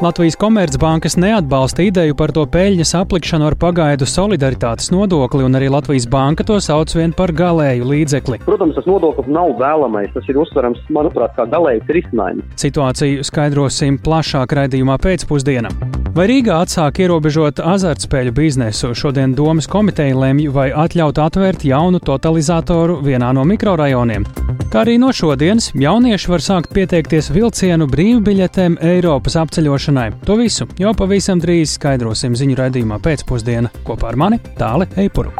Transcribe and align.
Latvijas 0.00 0.36
Komercbankas 0.36 1.16
neatbalsta 1.16 1.82
ideju 1.86 2.16
par 2.18 2.32
to 2.34 2.42
peļņas 2.50 2.94
aplikšanu 2.98 3.46
ar 3.46 3.54
pagaidu 3.54 4.08
solidaritātes 4.10 4.90
nodokli, 4.90 5.44
un 5.46 5.54
arī 5.54 5.68
Latvijas 5.70 6.08
banka 6.10 6.42
to 6.44 6.58
sauc 6.60 6.90
vien 6.96 7.14
par 7.14 7.30
galēju 7.32 7.86
līdzekli. 7.86 8.40
Protams, 8.44 8.74
tas 8.74 8.88
nodoklis 8.90 9.30
nav 9.30 9.54
vēlamais. 9.60 10.10
Tas 10.14 10.26
ir 10.28 10.40
uztverams, 10.42 10.82
manuprāt, 10.90 11.36
kā 11.38 11.46
galējs 11.50 11.86
risinājums. 11.94 12.46
Situāciju 12.58 13.22
skaidrosim 13.26 14.00
plašāk 14.02 14.56
raidījumā 14.58 14.98
pēcpusdienā. 14.98 15.70
Vai 16.14 16.28
Rīgā 16.30 16.60
atsāk 16.62 17.00
ierobežot 17.02 17.62
azartspēļu 17.62 18.34
biznesu? 18.34 18.92
Šodien 18.94 19.34
domas 19.34 19.70
komiteja 19.70 20.14
lemj, 20.18 20.48
vai 20.54 20.68
atļaut 20.70 21.18
atvērt 21.22 21.66
jaunu 21.66 22.02
totalizatoru 22.02 23.00
vienā 23.02 23.32
no 23.34 23.46
mikrorajoniem. 23.46 24.26
Kā 24.70 24.80
arī 24.82 24.94
no 24.98 25.12
šodienas 25.14 25.68
jaunieši 25.78 26.30
var 26.30 26.42
sākt 26.42 26.72
pieteikties 26.74 27.28
vilcienu 27.34 27.86
brīvbiļetēm 27.90 28.80
Eiropas 28.82 29.36
apceļošanai. 29.42 29.83
To 30.24 30.38
visu 30.40 30.64
jau 30.80 30.94
pavisam 30.96 31.40
drīz 31.42 31.74
skaidrosim 31.76 32.32
ziņu 32.38 32.56
raidījumā 32.56 32.96
pēcpusdienā 33.04 33.68
kopā 33.84 34.12
ar 34.12 34.16
mani 34.16 34.40
Tāli 34.56 34.88
Eipuru. 35.04 35.34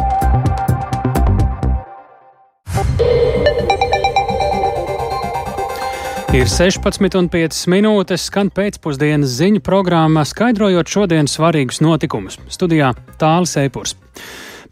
Ir 6.35 6.49
16,5 6.51 7.69
minūtes, 7.71 8.25
skan 8.27 8.49
pēcpusdienas 8.51 9.37
ziņu 9.39 9.61
programma, 9.63 10.25
skaidrojot 10.27 10.91
šodienas 10.91 11.37
svarīgus 11.39 11.79
notikumus. 11.79 12.41
Studijā 12.51 12.91
Tāls 13.21 13.55
Eipurs. 13.63 13.95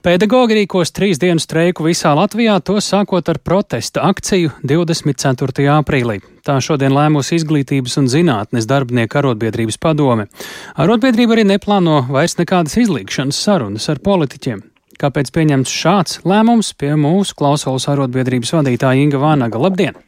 Pedagogi 0.02 0.56
rīkos 0.56 0.90
trīs 0.90 1.20
dienu 1.22 1.38
streiku 1.38 1.84
visā 1.86 2.10
Latvijā, 2.18 2.56
to 2.66 2.80
sākot 2.82 3.28
ar 3.30 3.38
protesta 3.38 4.02
akciju 4.08 4.50
24. 4.66 5.66
aprīlī. 5.76 6.16
Tā 6.42 6.56
šodien 6.58 6.90
lēmusi 6.90 7.36
Izglītības 7.38 7.94
un 8.00 8.08
zinātnes 8.10 8.66
darbinieku 8.66 9.20
arotbiedrības 9.20 9.78
padome. 9.78 10.26
Arotbiedrība 10.74 11.36
arī 11.36 11.44
neplāno 11.52 12.00
vairs 12.10 12.34
nekādas 12.40 12.74
izlīgšanas 12.82 13.38
sarunas 13.46 13.86
ar 13.94 14.02
politiķiem. 14.02 14.64
Kāpēc 14.98 15.30
pieņemts 15.36 15.76
šāds 15.84 16.18
lēmums 16.26 16.72
pie 16.74 16.96
mūsu 16.98 17.38
klausulas 17.38 17.86
arotbiedrības 17.94 18.56
vadītāja 18.58 19.06
Inga 19.06 19.22
Vānaga? 19.22 19.62
Labdien! 19.62 20.02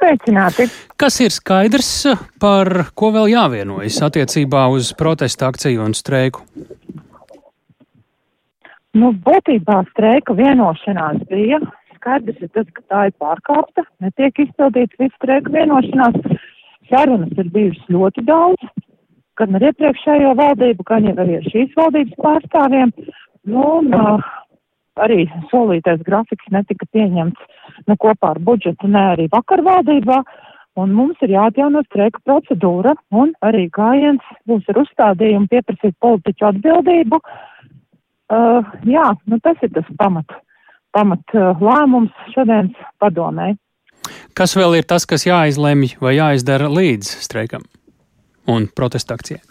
Sveicināti! 0.00 0.66
Kas 0.98 1.22
ir 1.22 1.30
skaidrs, 1.30 1.94
par 2.42 2.88
ko 2.90 3.14
vēl 3.14 3.30
jāvienojas 3.36 4.02
attiecībā 4.10 4.66
uz 4.74 4.90
protesta 4.98 5.46
akciju 5.54 5.86
un 5.86 5.94
streiku? 5.94 6.42
Nu, 8.98 9.12
būtībā 9.26 9.84
streika 9.92 10.34
vienošanās 10.34 11.22
bija. 11.30 11.60
Skaidrs 11.94 12.40
ir 12.42 12.50
tas, 12.56 12.66
ka 12.74 12.82
tā 12.90 13.02
ir 13.10 13.14
pārkāpta, 13.22 13.84
netiek 14.02 14.38
izpildīts 14.42 14.98
viss 14.98 15.14
streika 15.20 15.52
vienošanās. 15.54 16.16
Sarunas 16.90 17.36
ir 17.38 17.52
bijušas 17.54 17.92
ļoti 17.94 18.24
daudz, 18.26 18.70
gan 19.38 19.54
ar 19.54 19.66
iepriekšējo 19.68 20.32
valdību, 20.40 20.86
gan 20.88 21.06
jau 21.06 21.14
arī 21.22 21.36
ar 21.38 21.46
šīs 21.52 21.76
valdības 21.78 22.16
pārstāvjiem. 22.24 22.90
Nu, 23.46 23.66
un, 23.78 23.94
uh, 23.94 24.24
arī 24.98 25.28
solītais 25.52 26.02
grafiks 26.08 26.50
netika 26.50 26.88
pieņemts 26.90 27.86
ne 27.86 27.96
kopā 28.00 28.32
ar 28.34 28.40
budžetu, 28.42 28.90
ne 28.90 29.04
arī 29.12 29.28
vakar 29.30 29.62
valdībā. 29.68 30.24
Un 30.80 30.90
mums 30.96 31.22
ir 31.22 31.36
jāatjauno 31.36 31.84
streika 31.86 32.18
procedūra 32.26 32.96
un 33.14 33.36
arī 33.46 33.68
gājiens 33.74 34.26
būs 34.50 34.66
ar 34.72 34.82
uzstādījumu 34.82 35.50
pieprasīt 35.52 35.94
politiķu 36.02 36.50
atbildību. 36.50 37.22
Uh, 37.22 37.46
jā, 38.86 39.08
nu 39.26 39.40
tas 39.42 39.58
ir 39.64 39.72
tas 39.74 39.88
pamat, 39.98 40.36
pamat 40.94 41.34
uh, 41.34 41.58
lēmums 41.60 42.14
šodienas 42.34 42.88
padomē. 43.02 43.54
Kas 44.38 44.56
vēl 44.56 44.78
ir 44.78 44.86
tas, 44.88 45.04
kas 45.06 45.26
jāizlemj 45.26 45.98
vai 46.00 46.16
jāizdara 46.16 46.70
līdz 46.72 47.10
streikam 47.24 47.66
un 48.48 48.68
protesta 48.76 49.18
akcijai? 49.18 49.42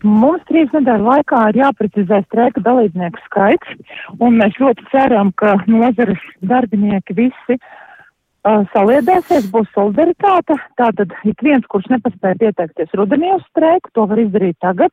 Mums 0.00 0.46
trīs 0.48 0.70
nedēļu 0.72 1.04
laikā 1.04 1.42
ir 1.50 1.58
jāprecizē 1.60 2.22
streika 2.24 2.62
dalībnieku 2.64 3.20
skaits, 3.26 3.74
un 4.16 4.38
mēs 4.40 4.56
ļoti 4.62 4.86
ceram, 4.94 5.34
ka 5.36 5.58
nozares 5.68 6.22
darbinieki 6.40 7.18
visi 7.18 7.58
uh, 7.58 7.66
saliedēsies, 8.44 9.50
būs 9.52 9.68
solidaritāte. 9.74 10.56
Tātad 10.80 11.12
ik 11.28 11.42
viens, 11.42 11.66
kurš 11.68 11.90
nepaspēja 11.92 12.38
pieteikties 12.40 12.94
rudenī 12.96 13.34
uz 13.34 13.42
streiku, 13.50 13.90
to 13.94 14.06
var 14.06 14.18
izdarīt 14.18 14.56
tagad. 14.60 14.90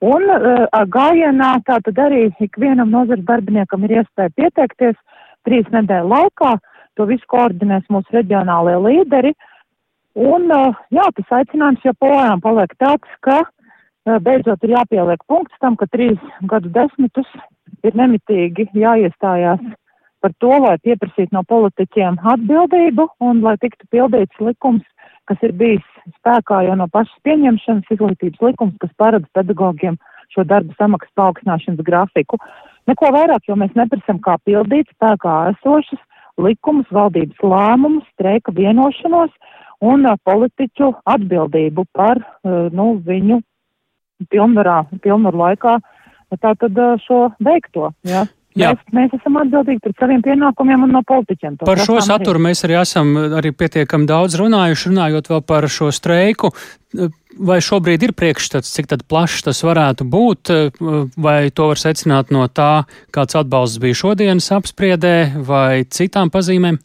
Un 0.00 0.22
uh, 0.30 0.66
gājienā 0.86 1.62
tātad 1.66 1.98
arī 1.98 2.30
ik 2.40 2.56
vienam 2.58 2.90
nozares 2.90 3.24
darbiniekam 3.26 3.84
ir 3.84 3.98
iespēja 4.02 4.30
pieteikties 4.36 4.96
trīs 5.46 5.66
nedēļu 5.74 6.12
laikā. 6.12 6.56
To 6.96 7.04
visu 7.04 7.26
koordinēs 7.28 7.84
mūsu 7.92 8.14
reģionālie 8.14 8.76
līderi. 8.80 9.34
Un, 10.16 10.46
uh, 10.48 10.78
jā, 10.94 11.08
tas 11.18 11.40
aicinājums 11.40 11.84
joprojām 11.84 12.40
paliek 12.40 12.72
tāds, 12.78 13.18
ka 13.20 13.42
beidzot 14.22 14.62
ir 14.62 14.76
jāpieliek 14.76 15.24
punkts 15.26 15.58
tam, 15.60 15.74
ka 15.76 15.88
trīs 15.90 16.22
gadu 16.46 16.70
desmitus 16.70 17.26
ir 17.82 17.98
nemitīgi 17.98 18.68
jāiestājās 18.78 19.60
par 20.26 20.34
to, 20.42 20.50
lai 20.64 20.74
pieprasītu 20.82 21.36
no 21.36 21.44
politiķiem 21.46 22.18
atbildību 22.34 23.06
un 23.22 23.44
lai 23.46 23.54
tiktu 23.62 23.86
pildīts 23.94 24.42
likums, 24.42 24.82
kas 25.30 25.38
ir 25.46 25.54
bijis 25.54 25.86
spēkā 26.18 26.64
jau 26.66 26.74
no 26.78 26.88
pašas 26.90 27.14
pieņemšanas, 27.26 27.92
izglītības 27.94 28.42
likums, 28.42 28.74
kas 28.82 28.90
paredz 28.98 29.28
pedagogiem 29.38 29.98
šo 30.34 30.42
darba 30.50 30.74
samaksas 30.80 31.14
paaugstināšanas 31.18 31.86
grafiku. 31.86 32.40
Neko 32.90 33.12
vairāk, 33.14 33.46
jo 33.46 33.54
mēs 33.58 33.74
neprasam 33.78 34.18
kā 34.22 34.34
pildīt 34.46 34.90
spēkā 34.96 35.36
esošas 35.52 36.02
likumus, 36.42 36.90
valdības 36.90 37.38
lēmumus, 37.46 38.06
streika 38.16 38.54
vienošanos 38.54 39.30
un 39.86 40.08
uh, 40.10 40.18
politiķu 40.26 40.90
atbildību 41.06 41.86
par 41.94 42.18
uh, 42.18 42.66
nu, 42.74 42.96
viņu 43.06 43.40
pilnvarā, 44.32 44.82
pilnvaru 45.04 45.44
laikā 45.44 45.78
tātad 46.42 46.78
šo 47.04 47.28
veikto. 47.38 47.92
Ja? 48.02 48.24
Jā. 48.56 48.70
Mēs, 48.72 48.84
mēs 48.96 49.14
esam 49.18 49.36
atbildīgi 49.42 49.82
par 49.84 49.94
saviem 50.00 50.22
pienākumiem 50.24 50.86
un 50.86 50.94
no 50.96 51.02
politiķiem. 51.04 51.58
Par 51.66 51.80
šo 51.84 51.98
saturu 52.04 52.40
mēs 52.40 52.64
arī 52.64 52.78
esam 52.80 53.12
arī 53.36 53.52
pietiekami 53.52 54.08
daudz 54.08 54.38
runājuši, 54.40 54.88
runājot 54.92 55.28
vēl 55.32 55.42
par 55.44 55.68
šo 55.72 55.90
streiku. 55.92 56.52
Vai 57.36 57.58
šobrīd 57.60 58.06
ir 58.06 58.14
priekšstats, 58.16 58.70
cik 58.72 58.88
tad 58.88 59.02
plašs 59.04 59.44
tas 59.44 59.60
varētu 59.66 60.06
būt, 60.08 60.52
vai 61.20 61.38
to 61.52 61.68
var 61.68 61.80
secināt 61.82 62.32
no 62.32 62.46
tā, 62.48 62.86
kāds 63.12 63.36
atbalsts 63.36 63.82
bija 63.82 63.98
šodienas 64.00 64.48
apspriedē 64.56 65.16
vai 65.44 65.84
citām 65.84 66.32
pazīmēm? 66.32 66.80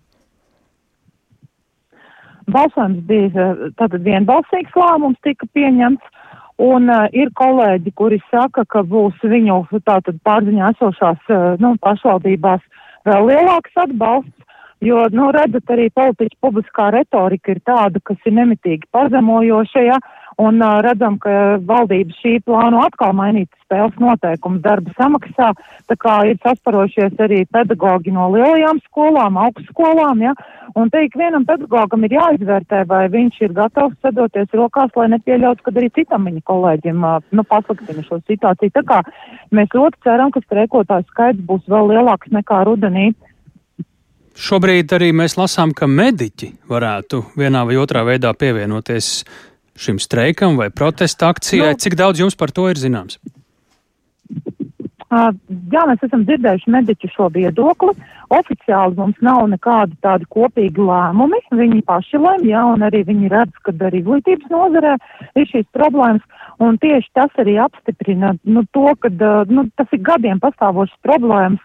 Balsojums 2.51 3.05
bija 3.07 3.53
tātad 3.79 4.01
vienbalsīgs 4.03 4.75
lēmums 4.75 5.23
tika 5.23 5.47
pieņemts. 5.55 6.17
Un 6.61 6.91
uh, 6.93 7.07
ir 7.17 7.31
kolēģi, 7.37 7.93
kuri 7.97 8.19
saka, 8.29 8.65
ka 8.69 8.83
būs 8.85 9.17
viņu 9.25 9.63
tātad 9.81 10.19
pārziņā 10.27 10.73
esošās 10.75 11.31
uh, 11.33 11.55
nu, 11.61 11.73
pašvaldībās 11.81 12.61
vēl 13.09 13.29
lielāks 13.31 13.79
atbalsts, 13.81 14.40
jo, 14.81 15.03
nu, 15.13 15.29
redzat, 15.35 15.69
arī 15.73 15.89
politiķa 15.93 16.39
publiskā 16.41 16.89
retorika 16.95 17.53
ir 17.53 17.61
tāda, 17.67 18.01
kas 18.03 18.17
ir 18.25 18.35
nemitīgi 18.39 18.89
pazemojoša, 18.95 19.85
ja, 19.85 19.99
un 20.41 20.61
uh, 20.63 20.79
redzam, 20.81 21.19
ka 21.21 21.57
valdība 21.67 22.15
šī 22.21 22.37
plāno 22.47 22.81
atkal 22.85 23.13
mainīt 23.17 23.51
spēles 23.65 23.97
noteikumus 24.01 24.63
darba 24.63 24.93
samaksā, 24.97 25.51
tā 25.91 25.97
kā 25.99 26.15
ir 26.31 26.39
sasparošies 26.41 27.19
arī 27.21 27.43
pedagoģi 27.51 28.15
no 28.15 28.31
lielajām 28.33 28.81
skolām, 28.87 29.37
augstskolām, 29.45 30.25
ja, 30.25 30.33
Un 30.75 30.89
te 30.89 31.01
ik 31.03 31.15
vienam 31.19 31.43
pedagogam 31.43 32.05
ir 32.07 32.13
jāizvērtē, 32.15 32.85
vai 32.87 33.03
viņš 33.11 33.39
ir 33.43 33.55
gatavs 33.55 33.97
sadoties 34.03 34.53
rokās, 34.55 34.93
lai 34.95 35.09
nepieļautu, 35.11 35.65
kad 35.65 35.79
arī 35.81 35.89
citam 35.97 36.29
viņa 36.29 36.43
kolēģim 36.47 37.03
nu, 37.35 37.43
pasliktina 37.49 38.03
šo 38.05 38.21
situāciju. 38.23 38.71
Tā 38.77 38.83
kā 38.87 39.01
mēs 39.51 39.75
ļoti 39.75 39.99
ceram, 40.07 40.31
ka 40.31 40.43
streikotāju 40.45 41.07
skaits 41.09 41.43
būs 41.49 41.67
vēl 41.71 41.91
lielāks 41.91 42.31
nekā 42.31 42.63
rudenī. 42.69 43.11
Šobrīd 44.37 44.93
arī 44.95 45.11
mēs 45.15 45.35
lasām, 45.35 45.73
ka 45.75 45.89
mediķi 45.91 46.53
varētu 46.71 47.25
vienā 47.39 47.65
vai 47.67 47.77
otrā 47.81 48.05
veidā 48.07 48.31
pievienoties 48.37 49.21
šim 49.81 49.99
streikam 49.99 50.57
vai 50.59 50.69
protesta 50.71 51.31
akcijai. 51.31 51.75
Nu, 51.75 51.81
Cik 51.83 51.97
daudz 51.99 52.23
jums 52.23 52.37
par 52.39 52.53
to 52.55 52.69
ir 52.71 52.79
zināms? 52.79 53.19
Jā, 55.11 55.81
mēs 55.89 56.03
esam 56.05 56.21
dzirdējuši 56.23 56.71
mediķu 56.71 57.09
šo 57.11 57.27
viedokli. 57.35 57.91
Oficiāli 58.31 58.95
mums 58.95 59.17
nav 59.19 59.41
nekādi 59.51 59.97
tādi 60.05 60.27
kopīgi 60.31 60.79
lēmumi. 60.79 61.41
Viņi 61.51 61.81
paši 61.83 62.21
lem, 62.21 62.45
jā, 62.47 62.61
un 62.71 62.85
arī 62.87 63.01
viņi 63.09 63.31
redz, 63.33 63.57
ka 63.65 63.73
arī 63.89 63.99
izglītības 63.99 64.47
nozarē 64.53 64.95
ir 65.35 65.49
šīs 65.51 65.67
problēmas. 65.75 66.23
Un 66.63 66.79
tieši 66.79 67.11
tas 67.17 67.35
arī 67.43 67.57
apstiprina 67.59 68.37
nu, 68.47 68.63
to, 68.71 68.87
ka 69.03 69.11
nu, 69.51 69.67
tas 69.75 69.91
ir 69.91 69.99
gadiem 70.07 70.39
pastāvošas 70.39 70.95
problēmas 71.03 71.59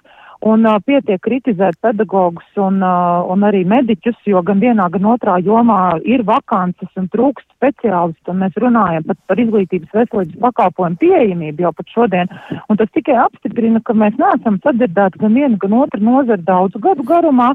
un 0.45 0.67
uh, 0.69 0.77
pietiek 0.85 1.21
kritizēt 1.23 1.79
pedagogus 1.81 2.47
un, 2.61 2.81
uh, 2.85 3.25
un 3.33 3.45
arī 3.47 3.63
mediķus, 3.69 4.19
jo 4.29 4.43
gan 4.47 4.61
vienā, 4.61 4.89
gan 4.93 5.09
otrā 5.13 5.39
jomā 5.45 5.97
ir 6.05 6.25
vakances 6.29 6.91
un 7.01 7.09
trūkst 7.13 7.47
speciālistu, 7.57 8.33
un 8.33 8.43
mēs 8.45 8.59
runājam 8.61 9.07
pat 9.09 9.21
par 9.27 9.41
izglītības 9.41 9.95
veselības 9.97 10.41
pakalpojumu 10.43 11.01
pieejamību 11.01 11.67
jau 11.67 11.73
pat 11.77 11.95
šodien, 11.95 12.33
un 12.69 12.81
tas 12.81 12.93
tikai 12.93 13.17
apstiprina, 13.25 13.81
ka 13.85 13.97
mēs 13.97 14.19
neesam 14.21 14.61
sadzirdēti 14.65 15.23
gan 15.23 15.37
viena, 15.39 15.57
gan 15.63 15.79
otra 15.81 16.03
nozara 16.03 16.43
daudzu 16.43 16.83
gadu 16.85 17.07
garumā, 17.07 17.53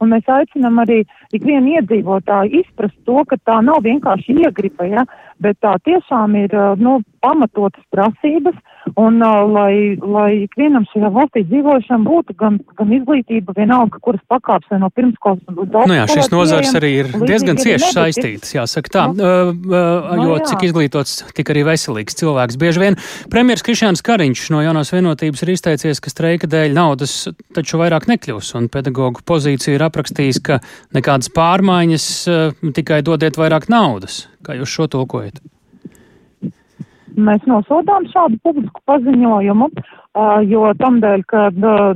un 0.00 0.12
mēs 0.14 0.28
aicinam 0.30 0.80
arī 0.82 1.02
ikvienu 1.34 1.78
iedzīvotāju 1.78 2.62
izprast 2.62 2.96
to, 3.08 3.20
ka 3.28 3.38
tā 3.44 3.60
nav 3.64 3.82
vienkārši 3.84 4.38
iegripa, 4.44 4.88
ja, 4.88 5.06
bet 5.42 5.58
tā 5.64 5.76
tiešām 5.84 6.36
ir, 6.38 6.54
nu, 6.80 7.00
pamatotas 7.24 7.84
prasības, 7.94 8.56
un 9.00 9.22
uh, 9.24 9.44
lai, 9.48 9.96
lai 9.96 10.44
ikvienam 10.44 10.84
šajā 10.90 11.08
valstī 11.14 11.42
dzīvošam 11.48 12.04
būtu 12.04 12.36
gan, 12.40 12.58
gan 12.76 12.92
izglītība, 12.92 13.54
vienalga, 13.56 14.00
kuras 14.04 14.20
pakāps 14.28 14.68
vai 14.70 14.80
no 14.82 14.90
pirmskolas 14.92 15.40
līdz 15.48 15.62
augstskolas. 15.62 15.88
Nu 15.88 15.96
jā, 15.96 16.04
šīs 16.12 16.30
nozars 16.34 16.76
arī 16.76 16.90
ir 17.00 17.10
diezgan 17.24 17.60
cieši 17.60 17.90
saistītas, 17.96 18.52
jāsaka 18.54 18.92
tā, 18.92 19.06
nu, 19.12 19.24
uh, 19.24 19.52
uh, 19.54 20.12
jo 20.20 20.28
no, 20.28 20.36
jā. 20.36 20.44
cik 20.50 20.66
izglītots, 20.68 21.16
tik 21.36 21.54
arī 21.54 21.64
veselīgs 21.70 22.20
cilvēks. 22.20 22.60
Bieži 22.60 22.84
vien 22.84 22.98
premjers 23.32 23.64
Krišjāns 23.64 24.04
Kariņš 24.04 24.44
no 24.52 24.60
jaunās 24.66 24.92
vienotības 24.92 25.46
ir 25.46 25.54
izteicies, 25.56 26.02
ka 26.04 26.12
streika 26.12 26.50
dēļ 26.50 26.76
naudas 26.76 27.16
taču 27.56 27.80
vairāk 27.80 28.08
nekļūs, 28.10 28.52
un 28.60 28.68
pedagoģu 28.72 29.24
pozīciju 29.24 29.73
ir 29.76 29.84
aprakstījis, 29.86 30.40
ka 30.44 30.60
nekādas 30.96 31.30
pārmaiņas, 31.34 32.06
uh, 32.30 32.70
tikai 32.76 33.02
dodiet 33.06 33.38
vairāk 33.40 33.68
naudas. 33.72 34.24
Kā 34.44 34.56
jūs 34.58 34.72
šo 34.72 34.88
tulkojat? 34.90 35.42
Mēs 37.14 37.44
nosodām 37.46 38.08
šādu 38.10 38.40
publisku 38.42 38.80
paziņojumu, 38.90 39.68
jo 40.48 40.68
tamdēļ, 40.78 41.22
ka, 41.26 41.48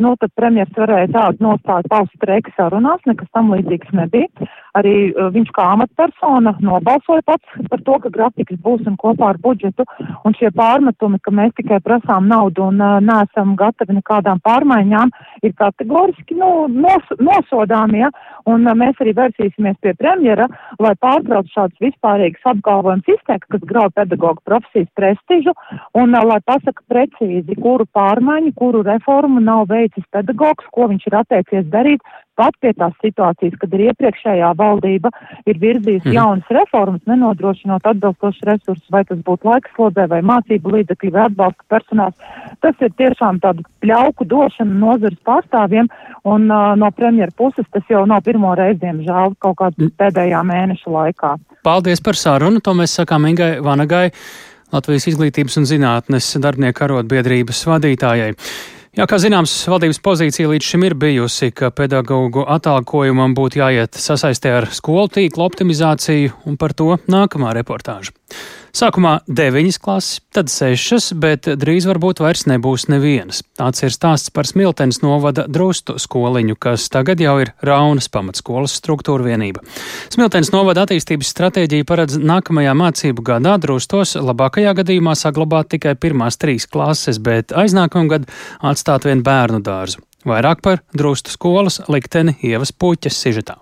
nu, 0.02 0.14
tad 0.18 0.32
premjers 0.34 0.72
varēja 0.76 1.10
tādu 1.14 1.44
nostāju 1.44 1.86
paust 1.90 2.14
streika 2.16 2.50
sarunās, 2.56 3.02
nekas 3.06 3.28
tam 3.32 3.52
līdzīgs 3.54 3.94
nebija. 3.94 4.48
Arī 4.78 5.12
viņš 5.34 5.50
kā 5.54 5.64
amatpersona 5.74 6.54
nobalsoja 6.62 7.22
pats 7.26 7.68
par 7.70 7.80
to, 7.86 7.98
ka 8.02 8.10
grafiks 8.14 8.58
būs 8.62 8.84
un 8.86 8.98
kopā 9.00 9.32
ar 9.32 9.38
budžetu, 9.42 9.86
un 10.26 10.34
šie 10.38 10.50
pārmetumi, 10.54 11.18
ka 11.22 11.32
mēs 11.34 11.54
tikai 11.58 11.80
prasām 11.82 12.28
naudu 12.30 12.68
un 12.68 12.82
neesam 13.06 13.54
gatavi 13.58 13.98
nekādām 13.98 14.42
pārmaiņām, 14.44 15.14
ir 15.42 15.54
kategoriski 15.58 16.38
nu, 16.38 16.68
nos, 16.68 17.14
nosodāmi, 17.18 18.02
ja? 18.04 18.10
un 18.48 18.66
mēs 18.78 18.98
arī 19.02 19.14
vērsīsimies 19.18 19.78
pie 19.82 19.94
premjera, 19.98 20.48
lai 20.82 20.94
pārtrauc 21.02 21.50
šādas 21.54 21.82
vispārīgas 21.82 22.46
apgalvojumus 22.52 23.10
izteikti, 23.14 23.50
kas 23.54 23.66
grauj 23.72 23.92
pedagoģu 23.98 24.44
profesijas 24.46 24.90
prestižu, 24.98 25.54
un 25.98 26.14
lai 26.14 26.40
pasaka 26.46 26.84
precīzi, 26.90 27.58
kuru 27.62 27.86
pārmaiņu, 27.94 28.07
kuru 28.56 28.82
reformu 28.82 29.40
nav 29.40 29.68
veicis 29.68 30.04
pedagogs, 30.10 30.64
ko 30.72 30.88
viņš 30.88 31.06
ir 31.06 31.16
atteicies 31.20 31.66
darīt, 31.72 32.00
pat 32.38 32.54
pie 32.62 32.72
tās 32.78 32.94
situācijas, 33.02 33.56
kad 33.58 33.74
ir 33.74 33.88
iepriekšējā 33.88 34.52
valdība 34.58 35.10
ir 35.48 35.58
virzījusi 35.58 36.08
mm. 36.08 36.14
jaunas 36.14 36.52
reformas, 36.54 37.02
nenodrošinot 37.10 37.86
atbilstošus 37.90 38.46
resursus, 38.46 38.86
vai 38.94 39.02
tas 39.08 39.18
būtu 39.26 39.50
laiks 39.50 39.74
slodzē, 39.74 40.06
vai 40.12 40.20
mācību 40.26 40.74
līdzekļi, 40.76 41.12
vai 41.14 41.24
atbalsta 41.26 41.66
personāls. 41.74 42.28
Tas 42.62 42.84
ir 42.84 42.94
tiešām 43.00 43.40
tāda 43.42 43.64
pļauku 43.82 44.28
došana 44.30 44.78
nozares 44.84 45.18
pārstāvjiem, 45.26 45.90
un 46.30 46.46
uh, 46.46 46.74
no 46.78 46.92
premjera 46.94 47.34
puses 47.38 47.66
tas 47.74 47.90
jau 47.90 48.04
nav 48.06 48.22
pirmo 48.26 48.54
reizi, 48.58 48.80
diemžēl, 48.84 49.34
kaut 49.42 49.58
kādā 49.62 49.88
mm. 49.88 49.96
pēdējā 49.98 50.44
mēneša 50.52 50.94
laikā. 50.94 51.34
Paldies 51.66 52.04
par 52.04 52.18
sarunu, 52.18 52.62
to 52.62 52.76
mēs 52.78 52.94
sakām 53.00 53.26
Ingai 53.28 53.56
Vanagai. 53.64 54.06
Latvijas 54.74 55.06
izglītības 55.08 55.56
un 55.60 55.68
zinātnes 55.68 56.26
darbinieku 56.42 56.84
arotbiedrības 56.84 57.62
vadītājai. 57.70 58.34
Jā, 58.98 59.04
kā 59.06 59.18
zināms, 59.22 59.52
valdības 59.70 60.00
pozīcija 60.02 60.48
līdz 60.50 60.68
šim 60.72 60.84
ir 60.88 60.94
bijusi, 60.98 61.52
ka 61.54 61.70
pedagoģu 61.70 62.42
atalgojumam 62.50 63.36
būtu 63.36 63.60
jāiet 63.60 63.94
sasaistē 64.00 64.56
ar 64.58 64.66
skolu 64.74 65.06
tīklu 65.14 65.44
optimizāciju, 65.44 66.32
un 66.50 66.56
par 66.60 66.74
to 66.74 66.96
nākamā 67.06 67.52
reportāža. 67.60 68.10
Sākumā 68.76 69.14
deviņas 69.24 69.78
klases, 69.80 70.20
tad 70.34 70.50
sešas, 70.52 71.10
bet 71.18 71.48
drīz 71.60 71.86
varbūt 71.88 72.20
vairs 72.20 72.44
nebūs 72.50 72.86
nevienas. 72.92 73.40
Tāds 73.58 73.82
ir 73.86 73.94
stāsts 73.94 74.32
par 74.34 74.48
Smiltenes 74.48 75.00
novada 75.02 75.46
drustu 75.48 75.96
skoliņu, 75.98 76.56
kas 76.60 76.88
tagad 76.92 77.22
jau 77.22 77.38
ir 77.42 77.54
Raunas 77.64 78.10
pamatskolas 78.12 78.76
struktūra 78.78 79.30
vienība. 79.30 79.64
Smiltenes 80.12 80.52
novada 80.52 80.84
attīstības 80.84 81.32
stratēģija 81.32 81.88
paredz 81.88 82.18
nākamajā 82.20 82.74
mācību 82.78 83.24
gadā 83.30 83.56
drustos 83.62 84.16
labākajā 84.20 84.74
gadījumā 84.82 85.16
saglabāt 85.18 85.72
tikai 85.74 85.96
pirmās 85.96 86.36
trīs 86.40 86.68
klases, 86.68 87.22
bet 87.22 87.56
aiznākamgad 87.56 88.28
atstāt 88.60 89.08
vien 89.08 89.24
bērnu 89.24 89.62
dārzu. 89.64 90.04
Vairāk 90.28 90.60
par 90.62 90.82
drustu 90.92 91.32
skolas 91.32 91.80
likteni 91.88 92.36
Ievas 92.44 92.74
puķes 92.74 93.16
sižetā. 93.22 93.56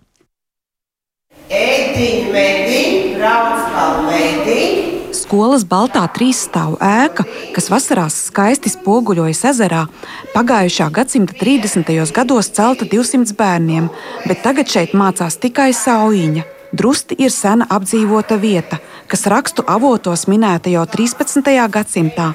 Ēdiņ, 1.47 2.33
mediņ, 2.35 3.06
brauc 3.17 3.65
palmēdiņ 3.75 4.85
skolas 5.17 5.65
baltā 5.67 6.05
trīsstāvu 6.13 6.77
ēka, 6.83 7.25
kas 7.57 7.71
vasarās 7.73 8.15
skaisti 8.29 8.69
spoguļojas 8.71 9.45
ezerā, 9.51 9.87
pagājušā 10.35 10.91
gadsimta 10.95 11.33
30. 11.41 12.13
gados 12.15 12.51
celta 12.55 12.85
200 12.87 13.35
bērniem, 13.39 13.89
bet 14.29 14.43
tagad 14.45 14.67
šeit 14.71 14.93
mācās 14.95 15.37
tikai 15.43 15.73
saujiņa. 15.75 16.43
Drusti 16.77 17.15
ir 17.23 17.31
sena 17.33 17.67
apdzīvota 17.73 18.37
vieta, 18.43 18.77
kas 19.09 19.27
rakstu 19.31 19.63
avotos 19.67 20.27
minēta 20.29 20.71
jau 20.71 20.87
13. 20.93 21.69
gadsimtā, 21.73 22.33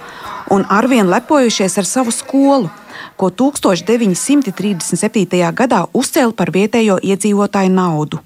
un 0.51 0.65
arvien 0.67 1.09
lepojušies 1.11 1.77
ar 1.77 1.85
savu 1.85 2.11
skolu, 2.15 2.69
ko 3.19 3.29
1937. 3.29 5.53
gadā 5.61 5.85
uzcēla 5.93 6.33
par 6.33 6.51
vietējo 6.51 6.97
iedzīvotāju 7.03 7.71
naudu. 7.75 8.19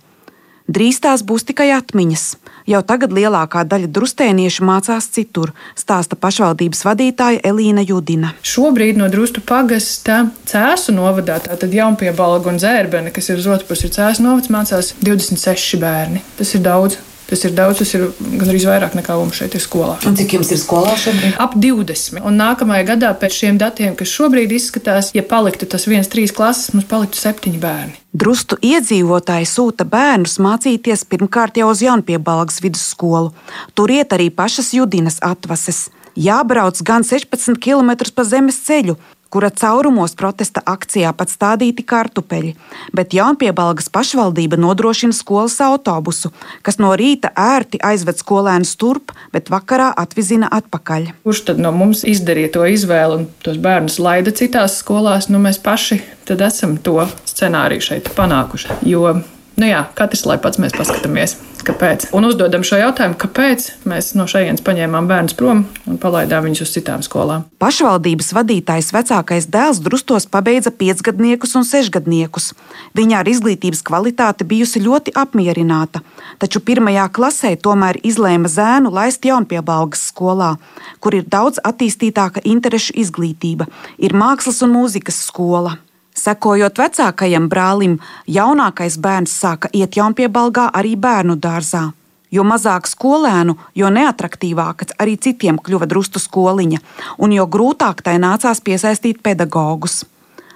Drīz 0.66 0.98
tās 1.02 1.22
būs 1.22 1.44
tikai 1.46 1.72
atmiņas. 1.76 2.36
Jau 2.66 2.80
tagad 2.82 3.12
lielākā 3.14 3.62
daļa 3.70 3.92
drustēniešu 3.94 4.66
mācās 4.66 5.06
citur, 5.14 5.52
stāsta 5.78 6.18
pašvaldības 6.18 6.82
vadītāja 6.88 7.44
Elīna 7.46 7.84
Judina. 7.86 8.34
Šobrīd 8.42 8.98
no 8.98 9.06
Drustu 9.14 9.44
pagasta 9.46 10.24
Cēsu 10.50 10.96
novadā, 10.98 11.38
tātad 11.46 11.74
Jaunpiebalga 11.78 12.50
un 12.50 12.58
Zērbene, 12.62 13.14
kas 13.14 13.30
ir 13.30 13.44
uz 13.44 13.52
otru 13.54 13.70
pusi 13.70 13.94
Cēsu 13.94 14.26
novads, 14.26 14.50
mācās 14.50 14.96
26 15.06 15.78
bērni. 15.84 16.26
Tas 16.40 16.58
ir 16.58 16.66
daudz. 16.66 16.98
Tas 17.26 17.42
ir 17.48 17.56
daudz, 17.58 17.80
tas 17.82 17.92
ir 17.98 18.04
gandrīz 18.20 18.68
vairāk 18.70 18.94
nekā 18.98 19.16
mums 19.18 19.40
šeit 19.40 19.56
ir 19.58 19.64
skolā. 19.64 19.96
Un 20.06 20.18
cik 20.18 20.36
jums 20.38 20.52
ir 20.54 20.60
skolā 20.62 20.94
šobrīd? 21.02 21.40
Ap 21.42 21.56
20. 21.58 22.22
Un 22.22 22.38
nākamajā 22.38 22.86
gadā, 22.92 23.10
pēc 23.18 23.40
šiem 23.40 23.58
datiem, 23.62 23.96
kas 23.98 24.14
šobrīd 24.14 24.54
izskatās, 24.54 25.10
ja 25.18 25.26
paliktu 25.26 25.66
tas 25.70 25.88
viens, 25.90 26.10
trīs 26.12 26.34
klases, 26.36 26.70
mums 26.76 26.86
paliktu 26.92 27.18
septiņi 27.18 27.62
bērni. 27.64 27.98
Drustu 28.16 28.60
iedzīvotāji 28.62 29.50
sūta 29.50 29.88
bērnus 29.90 30.38
mācīties 30.44 31.08
pirmkārt 31.10 31.58
jau 31.60 31.72
uz 31.74 31.82
Jaunpiebalgas 31.84 32.62
vidusskolu. 32.64 33.34
Tur 33.74 33.92
iet 33.92 34.14
arī 34.16 34.30
pašas 34.30 34.76
Judinas 34.78 35.18
atvases. 35.26 35.88
Jābrauc 36.16 36.80
gan 36.88 37.04
16 37.04 37.58
km 37.60 37.92
pa 38.16 38.24
zemes 38.24 38.62
ceļu, 38.64 38.96
kura 39.30 39.50
caurumos 39.50 40.16
protesta 40.16 40.62
akcijā 40.66 41.12
pat 41.18 41.32
stādīti 41.34 41.86
kartupeļi, 41.88 42.54
bet 42.96 43.14
Jaunpiebalgas 43.14 43.90
pašvaldība 43.94 44.60
nodrošina 44.62 45.16
skolas 45.16 45.58
autobusu, 45.64 46.32
kas 46.66 46.80
no 46.80 46.94
rīta 46.96 47.34
ērti 47.36 47.82
aizved 47.84 48.22
skolēnus 48.22 48.76
turp, 48.80 49.14
bet 49.36 49.52
vakarā 49.54 49.92
atvizina 50.06 50.50
atpakaļ. 50.52 51.12
Kurš 51.28 51.46
tad 51.52 51.62
no 51.64 51.74
mums 51.76 52.06
izdarīja 52.08 52.54
to 52.58 52.66
izvēli 52.72 53.22
un 53.22 53.30
tos 53.46 53.62
bērnus 53.62 54.00
laida 54.00 54.34
citās 54.36 54.80
skolās? 54.82 55.30
Nu, 55.30 55.42
mēs 55.44 55.62
paši 55.62 56.02
esam 56.36 56.78
to 56.82 57.04
scenāriju 57.30 57.84
šeit 57.92 58.10
panākuši. 58.18 58.82
Jo 58.90 59.14
Nu 59.56 59.70
jā, 59.70 59.86
katrs 59.96 60.26
lai 60.28 60.36
pats 60.44 60.60
mēs 60.60 60.74
paskatāmies, 60.76 61.38
kāpēc. 61.64 62.10
Un 62.16 62.26
uzdodam 62.28 62.64
šo 62.68 62.76
jautājumu, 62.76 63.16
kāpēc 63.22 63.70
mēs 63.88 64.10
no 64.20 64.26
šejienes 64.28 64.64
paņēmām 64.66 65.08
bērnus 65.08 65.38
prom 65.40 65.62
un 65.88 66.00
palaidām 66.02 66.44
viņus 66.44 66.66
uz 66.66 66.74
citām 66.74 67.06
skolām. 67.06 67.46
Pašvaldības 67.64 68.34
vadītājs 68.36 68.92
vecākais 68.92 69.48
dēls 69.54 69.80
drustos 69.86 70.28
pabeidza 70.28 70.74
piecgadniekus 70.76 71.56
un 71.56 71.64
sešgadniekus. 71.68 72.52
Viņa 73.00 73.22
ar 73.22 73.32
izglītības 73.32 73.86
kvalitāti 73.88 74.44
bijusi 74.52 74.84
ļoti 74.84 75.16
apmierināta, 75.16 76.04
taču 76.44 76.60
pirmajā 76.60 77.08
klasē 77.16 77.56
tomēr 77.56 78.02
izlēma 78.04 78.52
zēnu 78.52 78.92
laist 78.92 79.24
Jaunpiebalgas 79.24 80.04
skolā, 80.12 80.58
kur 81.00 81.16
ir 81.16 81.32
daudz 81.32 81.64
attīstītāka 81.64 82.44
interešu 82.44 83.00
izglītība, 83.00 83.72
ir 84.04 84.20
mākslas 84.20 84.60
un 84.68 84.76
mūzikas 84.76 85.24
skola. 85.30 85.78
Sekojot 86.16 86.80
vecākajam 86.80 87.50
brālim, 87.52 87.98
jaunākais 88.32 88.96
bērns 89.04 89.34
sāka 89.36 89.68
iet 89.76 89.98
jaunpiebalgā 90.00 90.70
arī 90.80 90.96
bērnu 90.96 91.36
dārzā. 91.36 91.90
Jo 92.32 92.44
mazāk 92.48 92.88
skolēnu, 92.88 93.58
jo 93.76 93.90
neatraktīvāka 93.92 94.88
arī 95.00 95.18
citiem 95.20 95.60
kļuva 95.60 95.88
drustu 95.92 96.20
skoliņa, 96.24 96.80
un 97.20 97.36
jo 97.36 97.46
grūtāk 97.52 98.02
tai 98.02 98.16
nācās 98.24 98.64
piesaistīt 98.64 99.20
pedagogus. 99.24 100.06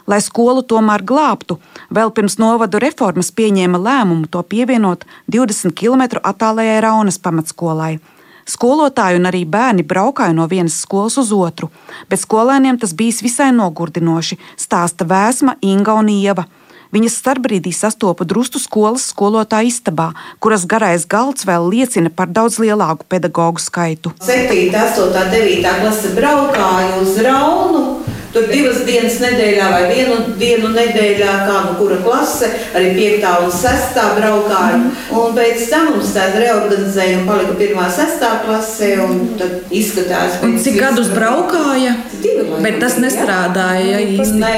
Lai 0.09 0.21
skolu 0.25 0.63
tomēr 0.65 1.03
glābtu, 1.05 1.59
vēl 1.93 2.09
pirms 2.15 2.39
novadu 2.41 2.79
reformas 2.81 3.29
pieņēma 3.35 3.77
lēmumu 3.83 4.31
to 4.31 4.41
pievienot 4.41 5.03
20 5.27 5.75
km 5.75 6.23
attālajai 6.23 6.79
Raunas 6.81 7.19
pamatskolai. 7.21 7.99
Skolotāji 8.49 9.19
un 9.19 9.27
arī 9.29 9.43
bērni 9.45 9.83
braukāja 9.85 10.33
no 10.33 10.47
vienas 10.49 10.79
skolas 10.81 11.19
uz 11.21 11.29
otru, 11.35 11.69
bet 12.09 12.23
skolēniem 12.23 12.79
tas 12.81 12.95
bijis 12.97 13.21
visai 13.21 13.51
nogurdinoši, 13.53 14.39
stāsta 14.57 15.05
Vēsma, 15.05 15.59
Inga 15.61 15.99
un 15.99 16.09
Ieva. 16.09 16.47
Viņas 16.89 17.19
starpbrīdī 17.21 17.69
sastopa 17.75 18.25
drustu 18.25 18.57
skolas 18.57 19.05
skolotāju 19.11 19.69
istabā, 19.69 20.07
kuras 20.41 20.65
garais 20.65 21.05
galds 21.05 21.45
vēl 21.45 21.69
liecina 21.69 22.09
par 22.09 22.31
daudz 22.33 22.57
lielāku 22.57 23.05
pedagoģu 23.05 23.61
skaitu. 23.61 24.15
7, 24.25 24.73
8, 24.73 25.13
9 25.35 25.75
klase 25.83 26.15
braukāja 26.17 27.03
uz 27.03 27.19
Raunu 27.21 28.08
Tur 28.33 28.45
divas 28.45 28.83
dienas 28.85 29.15
nedēļā 29.23 29.67
vai 29.73 29.85
vienu 29.89 30.17
dienu 30.37 30.69
nedēļā, 30.75 31.31
kā 31.47 31.55
nu 31.65 31.75
kura 31.79 31.97
klase, 32.03 32.51
arī 32.77 32.91
5. 32.97 33.25
un 33.45 33.53
6. 33.55 33.99
braukāja. 34.19 34.77
Mm. 34.77 34.91
Un 35.17 35.37
pēc 35.37 35.65
tam 35.71 35.89
mums 35.95 36.13
tāda 36.13 36.43
reorganizēja 36.43 37.23
un 37.23 37.27
palika 37.29 37.57
1. 37.57 37.73
un 37.73 37.93
6. 37.97 38.27
klase, 38.45 38.91
un 39.05 39.23
tad 39.39 39.73
izskatās. 39.73 40.37
Un 40.45 40.59
cik 40.61 40.77
gadus 40.77 41.09
braukāja? 41.15 41.95
Divi, 42.21 42.45
Bet 42.61 42.77
tas 42.83 42.99
nestrādāja 43.01 43.97
ja, 43.97 44.03
īsti. 44.05 44.41
Nē, 44.43 44.57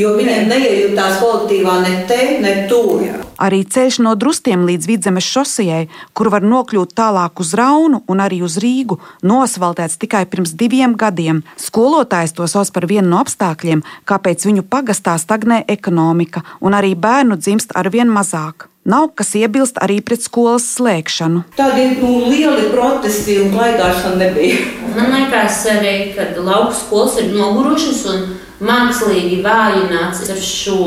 jo 0.00 0.14
viņiem 0.16 0.48
neiejūtās 0.50 1.20
kolektīvā 1.20 1.80
ne 1.84 1.98
te, 2.08 2.22
ne 2.40 2.56
tur. 2.72 3.29
Arī 3.40 3.62
ceļš 3.64 4.02
no 4.04 4.12
Drustiem 4.20 4.66
līdz 4.68 4.88
Vidzemes 4.90 5.24
šosejai, 5.24 5.86
kur 6.12 6.28
var 6.32 6.44
nokļūt 6.44 6.92
tālāk 6.98 7.40
uz 7.40 7.54
Raunu 7.56 8.02
un 8.10 8.20
arī 8.20 8.42
uz 8.44 8.58
Rīgu, 8.60 8.98
nosvaltēts 9.24 9.96
tikai 10.02 10.26
pirms 10.28 10.52
diviem 10.60 10.96
gadiem. 11.00 11.40
Skolotājs 11.56 12.36
to 12.36 12.48
sauc 12.50 12.68
par 12.74 12.84
vienu 12.90 13.08
no 13.14 13.22
apstākļiem, 13.24 13.80
kāpēc 14.04 14.44
viņu 14.44 14.66
pagastā 14.68 15.16
stagnē 15.16 15.62
ekonomika 15.72 16.44
un 16.60 16.76
arī 16.76 16.92
bērnu 16.92 17.40
dzimst 17.40 17.72
arvien 17.80 18.12
mazāk. 18.12 18.68
Nav 18.84 19.10
kas 19.16 19.34
iebilst 19.36 19.76
arī 19.84 19.98
pret 20.04 20.22
skolas 20.24 20.64
slēgšanu. 20.76 21.42
Tādi 21.56 21.82
nu, 22.00 22.12
lieli 22.28 22.70
protesti 22.72 23.36
un 23.42 23.52
klaidāšana 23.52 24.16
nebija. 24.20 24.62
Man 24.94 25.12
liekas, 25.12 25.60
arī, 25.68 25.92
ka 26.16 26.30
lauku 26.40 26.76
skolas 26.78 27.18
ir 27.20 27.28
nogurušas 27.36 28.00
un 28.12 28.24
mākslīgi 28.64 29.42
vājināts 29.44 30.24
ar 30.32 30.40
šo 30.44 30.80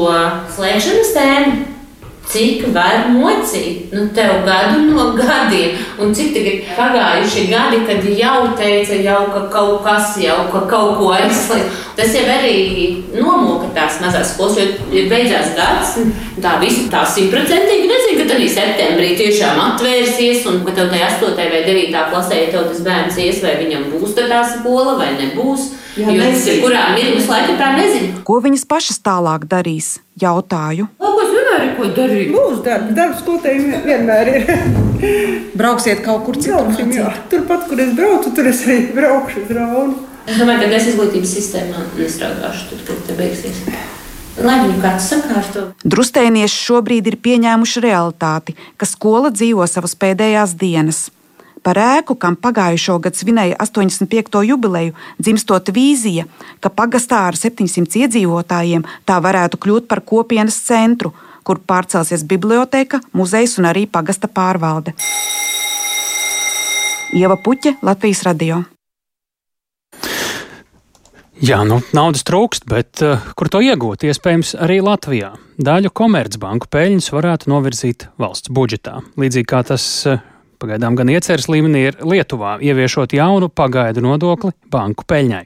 slēgšanas 0.56 1.14
tēmu. 1.18 1.62
Cik 2.34 2.64
var 2.74 3.12
mocīt? 3.14 3.92
Nu, 3.94 4.08
tev 4.16 4.40
gadu 4.48 4.88
no 4.88 5.12
gadiem, 5.14 5.76
un 6.02 6.16
cik 6.18 6.38
ir 6.40 6.64
pagājuši 6.74 7.44
gadi, 7.52 7.84
kad 7.86 8.08
jau 8.10 8.48
teica, 8.58 8.98
jau, 9.06 9.20
ka 9.36 9.44
kaut 9.54 9.84
kas 9.86 10.16
jau 10.18 10.40
ka 10.50 10.64
kaut 10.72 10.96
ko 10.98 11.12
aizslēdz. 11.14 11.84
Tas 11.94 12.16
jau 12.18 12.24
arī 12.34 12.56
nomoka 13.14 13.70
tās 13.76 14.00
mazās 14.02 14.34
skolas, 14.34 14.58
jo 14.58 14.96
ir 14.98 15.12
beidzās 15.12 15.54
gads. 15.54 15.94
Tā 16.42 16.56
visi 16.64 16.88
tā 16.90 17.04
simtprocentīgi 17.06 17.86
nezina, 17.92 18.18
ka 18.24 18.34
arī 18.40 18.50
septembrī 18.50 19.14
tiešām 19.20 19.62
atvērsies, 19.68 20.42
un 20.50 20.64
ka 20.66 20.74
tev 20.74 20.90
tajā 20.90 21.12
8. 21.20 21.38
vai 21.38 21.62
9. 21.70 22.02
klasē, 22.10 22.42
ja 22.42 22.50
tev 22.56 22.66
tas 22.72 22.82
bērns 22.88 23.22
ies, 23.22 23.46
vai 23.46 23.60
viņam 23.62 23.92
būs 23.94 24.18
tā 24.18 24.42
skola 24.56 24.98
vai 24.98 25.14
nebūs. 25.22 25.70
Jā, 25.94 26.10
jo 26.10 26.26
tas 26.26 26.48
ir 26.50 26.64
kurā 26.64 26.88
mirklī 26.96 27.22
laika 27.30 27.54
tā 27.60 27.70
nezina. 27.78 28.24
Ko 28.26 28.40
viņas 28.42 28.66
pašas 28.66 28.98
tālāk 29.06 29.46
darīs? 29.46 30.00
Jautāju. 30.18 30.90
Ir 30.98 31.43
ko 31.78 31.90
darīt. 31.98 32.34
Būs 32.34 32.62
darbs, 32.66 32.94
darbs 32.98 33.22
skolotājiem 33.24 33.86
vienmēr 33.88 34.32
ir. 34.34 34.52
Brauksiet 35.60 36.04
kaut 36.06 36.26
kur 36.28 36.40
citur. 36.40 37.14
Turpat, 37.32 37.68
kur 37.70 37.84
es 37.84 37.94
braucu, 37.98 38.34
tur 38.36 38.50
es 38.52 38.64
arī 38.68 38.80
braukšu 38.96 39.44
uz 39.46 39.56
Raunu. 39.58 39.98
Es 40.24 40.38
domāju, 40.40 40.64
ka 40.64 40.78
es 40.78 40.86
izglītības 40.94 41.34
sistēmā 41.36 41.82
nestrādāšu, 41.98 42.70
tad, 42.70 42.86
kad 42.88 43.02
te 43.10 43.18
beigsies. 43.18 43.58
Lai 44.40 44.62
viņu 44.64 44.80
kāds 44.82 45.10
sakārto. 45.12 45.66
Drustēnieši 45.84 46.62
šobrīd 46.70 47.10
ir 47.12 47.20
pieņēmuši 47.22 47.84
realitāti, 47.84 48.56
ka 48.80 48.88
skola 48.90 49.30
dzīvo 49.34 49.68
savas 49.70 49.94
pēdējās 50.00 50.56
dienas. 50.58 51.10
Par 51.64 51.78
ēku, 51.80 52.18
kam 52.20 52.36
pagājušo 52.36 52.98
gadu 53.04 53.20
svinēja 53.20 53.56
85. 53.64 54.42
jubileju, 54.50 54.96
dzimstot 55.22 55.70
vīzija, 55.76 56.26
ka 56.60 56.72
pagastā 56.74 57.22
ar 57.30 57.38
700 57.40 58.02
iedzīvotājiem 58.04 58.84
tā 59.08 59.20
varētu 59.24 59.60
kļūt 59.64 59.88
par 59.92 60.02
kopienas 60.04 60.58
centru, 60.66 61.14
kur 61.44 61.62
pārcelsies 61.68 62.26
biblioteka, 62.28 63.02
muzejs 63.14 63.58
un 63.62 63.70
arī 63.72 63.86
pagasta 63.90 64.30
pārvalde. 64.32 64.96
Ieva 67.14 67.38
Puķe, 67.38 67.78
Latvijas 67.86 68.24
radio. 68.26 68.64
Jā, 71.44 71.60
nu, 71.68 71.82
naudas 71.92 72.24
trūkst, 72.24 72.66
bet 72.72 73.02
uh, 73.04 73.20
kur 73.36 73.50
to 73.52 73.60
iegūt? 73.60 74.06
Iespējams, 74.08 74.54
arī 74.64 74.78
Latvijā. 74.86 75.34
Daļu 75.60 75.92
komercbanku 75.92 76.70
peļņas 76.72 77.10
varētu 77.12 77.52
novirzīt 77.52 78.08
valsts 78.22 78.54
budžetā. 78.54 79.02
Līdzīgi 79.20 79.50
kā 79.52 79.60
tas 79.68 79.84
uh, 80.08 80.22
pagaidām 80.64 80.98
gan 80.98 81.12
ieceres 81.12 81.50
līmenī 81.52 81.84
ir 81.90 82.00
Lietuvā, 82.08 82.56
ieviešot 82.64 83.16
jaunu 83.18 83.50
pagaidu 83.52 84.04
nodokli 84.06 84.54
banku 84.72 85.06
peļņai. 85.10 85.44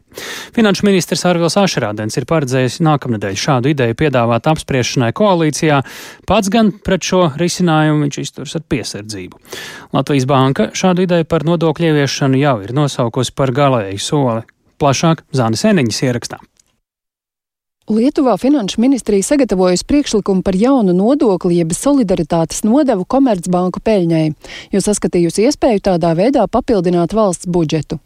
Finanšu 0.56 0.86
ministrs 0.88 1.26
Arvils 1.30 1.58
Ašerādens 1.60 2.18
ir 2.20 2.28
paredzējis 2.30 2.80
nākamnedēļ 2.86 3.40
šādu 3.42 3.74
ideju 3.74 3.98
piedāvāt 3.98 4.50
apspriešanai 4.52 5.12
koalīcijā, 5.18 5.82
pats 6.30 6.52
gan 6.54 6.72
pret 6.86 7.06
šo 7.06 7.24
risinājumu 7.40 8.06
viņš 8.08 8.20
izturs 8.24 8.58
ar 8.58 8.66
piesardzību. 8.70 9.42
Latvijas 9.98 10.28
banka 10.30 10.70
šādu 10.78 11.08
ideju 11.08 11.30
par 11.30 11.48
nodokļu 11.48 11.92
ieviešanu 11.92 12.42
jau 12.42 12.60
ir 12.66 12.76
nosaukusi 12.78 13.36
par 13.38 13.56
galēju 13.56 14.04
soli. 14.04 14.46
Plašāk 14.78 15.26
Zānes 15.34 15.66
Eniņas 15.66 16.06
ierakstā. 16.06 16.40
Lietuvā 17.88 18.34
Finanšu 18.38 18.82
ministrija 18.82 19.24
sagatavojusi 19.24 19.86
priekšlikumu 19.86 20.42
par 20.42 20.56
jaunu 20.56 20.92
nodokli, 20.94 21.56
jeb 21.58 21.70
solidaritātes 21.72 22.66
nodevu 22.68 23.06
Komercbanku 23.08 23.80
peļņai, 23.80 24.26
jo 24.76 24.82
saskatījusi 24.84 25.46
iespēju 25.48 25.80
tādā 25.86 26.10
veidā 26.20 26.44
papildināt 26.52 27.16
valsts 27.16 27.48
budžetu. 27.48 28.02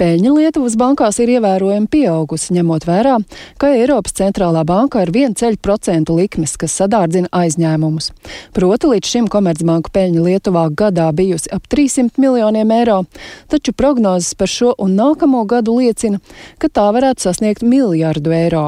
Peļņa 0.00 0.32
Lietuvas 0.38 0.78
bankās 0.80 1.20
ir 1.20 1.34
ievērojami 1.34 1.90
pieaugusi, 1.92 2.54
ņemot 2.56 2.86
vērā, 2.88 3.18
ka 3.60 3.74
Eiropas 3.76 4.16
centrālā 4.16 4.62
banka 4.64 5.04
ir 5.04 5.12
viena 5.12 5.36
ceļu 5.36 5.60
procentu 5.60 6.16
likmes, 6.16 6.56
kas 6.56 6.78
sadārdzina 6.80 7.28
aizņēmumus. 7.28 8.14
Proti 8.56 8.94
līdz 8.94 9.12
šim 9.12 9.28
Komercbanku 9.28 9.92
peļņa 9.92 10.24
Lietuvā 10.30 10.64
gadā 10.72 11.10
bijusi 11.12 11.52
ap 11.52 11.68
300 11.68 12.16
miljoniem 12.24 12.72
eiro, 12.78 13.02
taču 13.52 13.76
prognozes 13.76 14.32
par 14.32 14.48
šo 14.48 14.72
un 14.80 14.96
nākamo 14.96 15.44
gadu 15.44 15.76
liecina, 15.76 16.24
ka 16.56 16.72
tā 16.72 16.88
varētu 16.96 17.28
sasniegt 17.28 17.68
miljardu 17.68 18.32
eiro. 18.32 18.66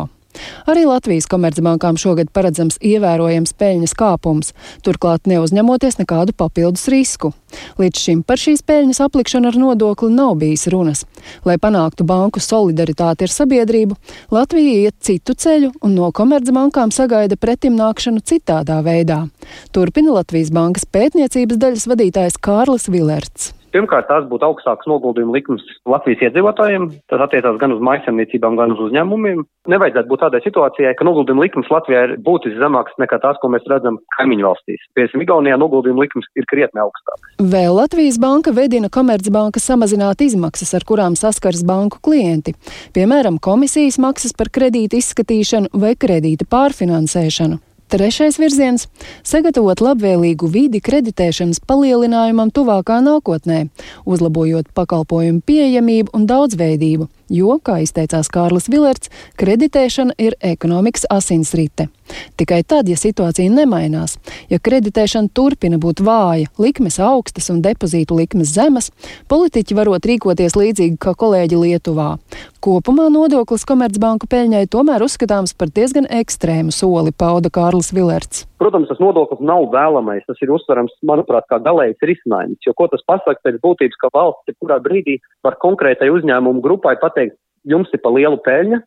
Arī 0.68 0.84
Latvijas 0.88 1.28
komercbankām 1.30 1.98
šogad 2.00 2.30
paredzams 2.34 2.78
ievērojams 2.84 3.54
peļņas 3.58 3.94
kāpums, 3.98 4.54
turklāt 4.86 5.28
neuzņemoties 5.30 6.00
nekādu 6.00 6.34
papildus 6.36 6.88
risku. 6.92 7.32
Līdz 7.80 8.02
šim 8.04 8.22
par 8.28 8.40
šīs 8.40 8.62
peļņas 8.68 9.00
aplikšanu 9.06 9.50
ar 9.50 9.58
nodokli 9.60 10.10
nav 10.12 10.34
bijis 10.40 10.66
runas. 10.72 11.04
Lai 11.48 11.56
panāktu 11.60 12.06
banku 12.08 12.42
solidaritāti 12.44 13.26
ar 13.26 13.34
sabiedrību, 13.34 13.96
Latvija 14.34 14.88
iet 14.88 14.98
citu 15.04 15.34
ceļu 15.34 15.72
un 15.82 15.96
no 15.96 16.12
komercbankām 16.14 16.92
sagaida 16.94 17.40
pretimnākšanu 17.40 18.24
citādā 18.24 18.80
veidā. 18.84 19.24
Turpina 19.72 20.18
Latvijas 20.20 20.52
bankas 20.54 20.88
pētniecības 20.88 21.62
daļas 21.62 21.88
vadītājs 21.88 22.42
Kārlis 22.42 22.90
Vilerts. 22.92 23.57
Pirmkārt, 23.74 24.06
tās 24.08 24.24
būtu 24.30 24.46
augstākas 24.46 24.88
noguldījuma 24.88 25.34
likmes 25.36 25.64
Latvijas 25.88 26.22
iedzīvotājiem. 26.28 26.88
Tas 27.10 27.24
attiecās 27.26 27.58
gan 27.60 27.74
uz 27.74 27.82
maisaimniecībām, 27.84 28.56
gan 28.56 28.72
uz 28.72 28.80
uzņēmumiem. 28.86 29.42
Nevajadzētu 29.68 30.08
būt 30.08 30.22
tādai 30.24 30.40
situācijai, 30.44 30.94
ka 30.96 31.04
noguldījuma 31.04 31.44
likmes 31.44 31.68
Latvijā 31.72 32.06
ir 32.06 32.14
būtiski 32.24 32.62
zemākas 32.62 32.96
nekā 33.02 33.20
tās, 33.24 33.36
ko 33.42 33.52
mēs 33.52 33.68
redzam 33.68 34.00
kaimiņu 34.16 34.48
valstīs. 34.48 34.88
Piemēram, 34.96 35.26
Igaunijā 35.26 35.60
noguldījuma 35.60 36.06
likmes 36.06 36.28
ir 36.40 36.48
krietni 36.48 36.80
augstākas. 36.84 37.36
Vēl 37.52 37.76
Latvijas 37.76 38.16
banka 38.22 38.56
vedina 38.56 38.88
Komercbanka 38.88 39.60
samazināt 39.60 40.24
izmaksas, 40.24 40.72
ar 40.78 40.88
kurām 40.88 41.18
saskars 41.18 41.60
banku 41.68 42.00
klienti. 42.04 42.56
Piemēram, 42.96 43.36
komisijas 43.42 44.00
maksas 44.00 44.32
par 44.32 44.48
kredītu 44.54 45.02
izskatīšanu 45.02 45.74
vai 45.76 45.92
kredīta 46.00 46.48
pārfinansēšanu. 46.48 47.60
Trešais 47.88 48.36
virziens- 48.36 48.84
sagatavot 49.30 49.80
labvēlīgu 49.80 50.48
vidi 50.52 50.80
kreditēšanas 50.84 51.62
palielinājumam 51.64 52.50
tuvākā 52.52 52.98
nākotnē, 53.00 53.68
uzlabojot 54.04 54.68
pakalpojumu 54.76 55.40
pieejamību 55.40 56.12
un 56.12 56.26
daudzveidību, 56.28 57.08
jo, 57.30 57.58
kā 57.64 57.78
izteicās 57.80 58.28
Kārlis 58.28 58.68
Vilerts, 58.68 59.08
kreditēšana 59.40 60.12
ir 60.18 60.36
ekonomikas 60.40 61.06
asinsrite. 61.08 61.88
Tikai 62.36 62.60
tad, 62.64 62.88
ja 62.88 62.96
situācija 62.96 63.48
nemainās, 63.52 64.18
ja 64.50 64.58
kreditēšana 64.58 65.32
turpina 65.32 65.78
būt 65.80 66.04
vāja, 66.04 66.48
likmes 66.58 66.98
augstas 67.00 67.48
un 67.48 67.62
depozītu 67.64 68.16
likmes 68.20 68.52
zemas, 68.52 68.90
politiķi 69.28 69.76
varot 69.76 70.04
rīkoties 70.04 70.56
līdzīgi 70.56 71.00
kā 71.00 71.16
kolēģi 71.16 71.56
Lietuvā. 71.56 72.18
Kopumā 72.58 73.04
nodoklis 73.14 73.62
Komercbanku 73.62 74.26
peļņai 74.26 74.64
tomēr 74.72 75.04
uzskatāms 75.06 75.52
par 75.54 75.70
diezgan 75.70 76.08
ekstrēmu 76.10 76.72
soli, 76.74 77.12
pauda 77.14 77.52
Kārlis 77.54 77.92
Vilerts. 77.94 78.48
Protams, 78.58 78.88
tas 78.90 78.98
nodoklis 78.98 79.38
nav 79.46 79.68
vēlamais. 79.70 80.24
Tas 80.26 80.42
ir 80.42 80.50
uztverams, 80.50 80.96
manuprāt, 81.06 81.46
kā 81.46 81.60
galējs 81.62 82.02
risinājums. 82.10 82.58
Jo 82.66 82.74
ko 82.74 82.88
tas 82.90 83.04
pasaka 83.06 83.38
pēc 83.46 83.60
būtības, 83.62 84.00
ka 84.02 84.10
valsts 84.10 84.50
jebkurā 84.50 84.80
brīdī 84.82 85.20
var 85.46 85.54
konkrētai 85.62 86.10
uzņēmumu 86.10 86.64
grupai 86.64 86.96
pateikt, 86.98 87.38
jums 87.62 87.94
ir 87.94 88.02
pa 88.02 88.10
lielu 88.16 88.42
peļņa, 88.42 88.82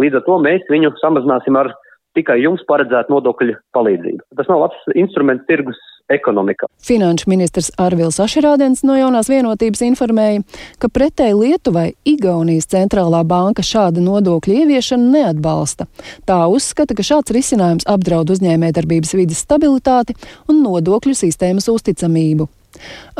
līdz 0.00 0.16
ar 0.22 0.24
to 0.24 0.40
mēs 0.40 0.64
viņu 0.72 0.94
samazināsim 1.02 1.60
ar 1.60 1.74
tikai 2.18 2.40
jums 2.42 2.64
paredzētu 2.68 3.14
nodokļu 3.14 3.56
palīdzību. 3.76 4.26
Tas 4.38 4.50
nav 4.50 4.64
labs 4.64 4.92
instruments 4.98 5.46
tirgus 5.48 5.78
ekonomikā. 6.10 6.66
Finanšu 6.82 7.30
ministrs 7.30 7.70
Arvils 7.78 8.18
Ašerādens 8.22 8.82
no 8.86 8.96
jaunās 8.98 9.30
vienotības 9.30 9.84
informēja, 9.86 10.42
ka 10.82 10.90
pretēji 10.90 11.38
Lietuvai 11.38 11.86
Igaunijas 12.08 12.68
centrālā 12.72 13.22
banka 13.26 13.64
šādu 13.66 14.02
nodokļu 14.04 14.62
ieviešanu 14.64 15.10
neatbalsta. 15.14 15.86
Tā 16.28 16.40
uzskata, 16.50 16.96
ka 16.98 17.06
šāds 17.06 17.34
risinājums 17.36 17.88
apdraud 17.90 18.32
uzņēmējdarbības 18.34 19.14
vidas 19.18 19.44
stabilitāti 19.46 20.18
un 20.50 20.64
nodokļu 20.66 21.14
sistēmas 21.24 21.70
uzticamību. 21.70 22.50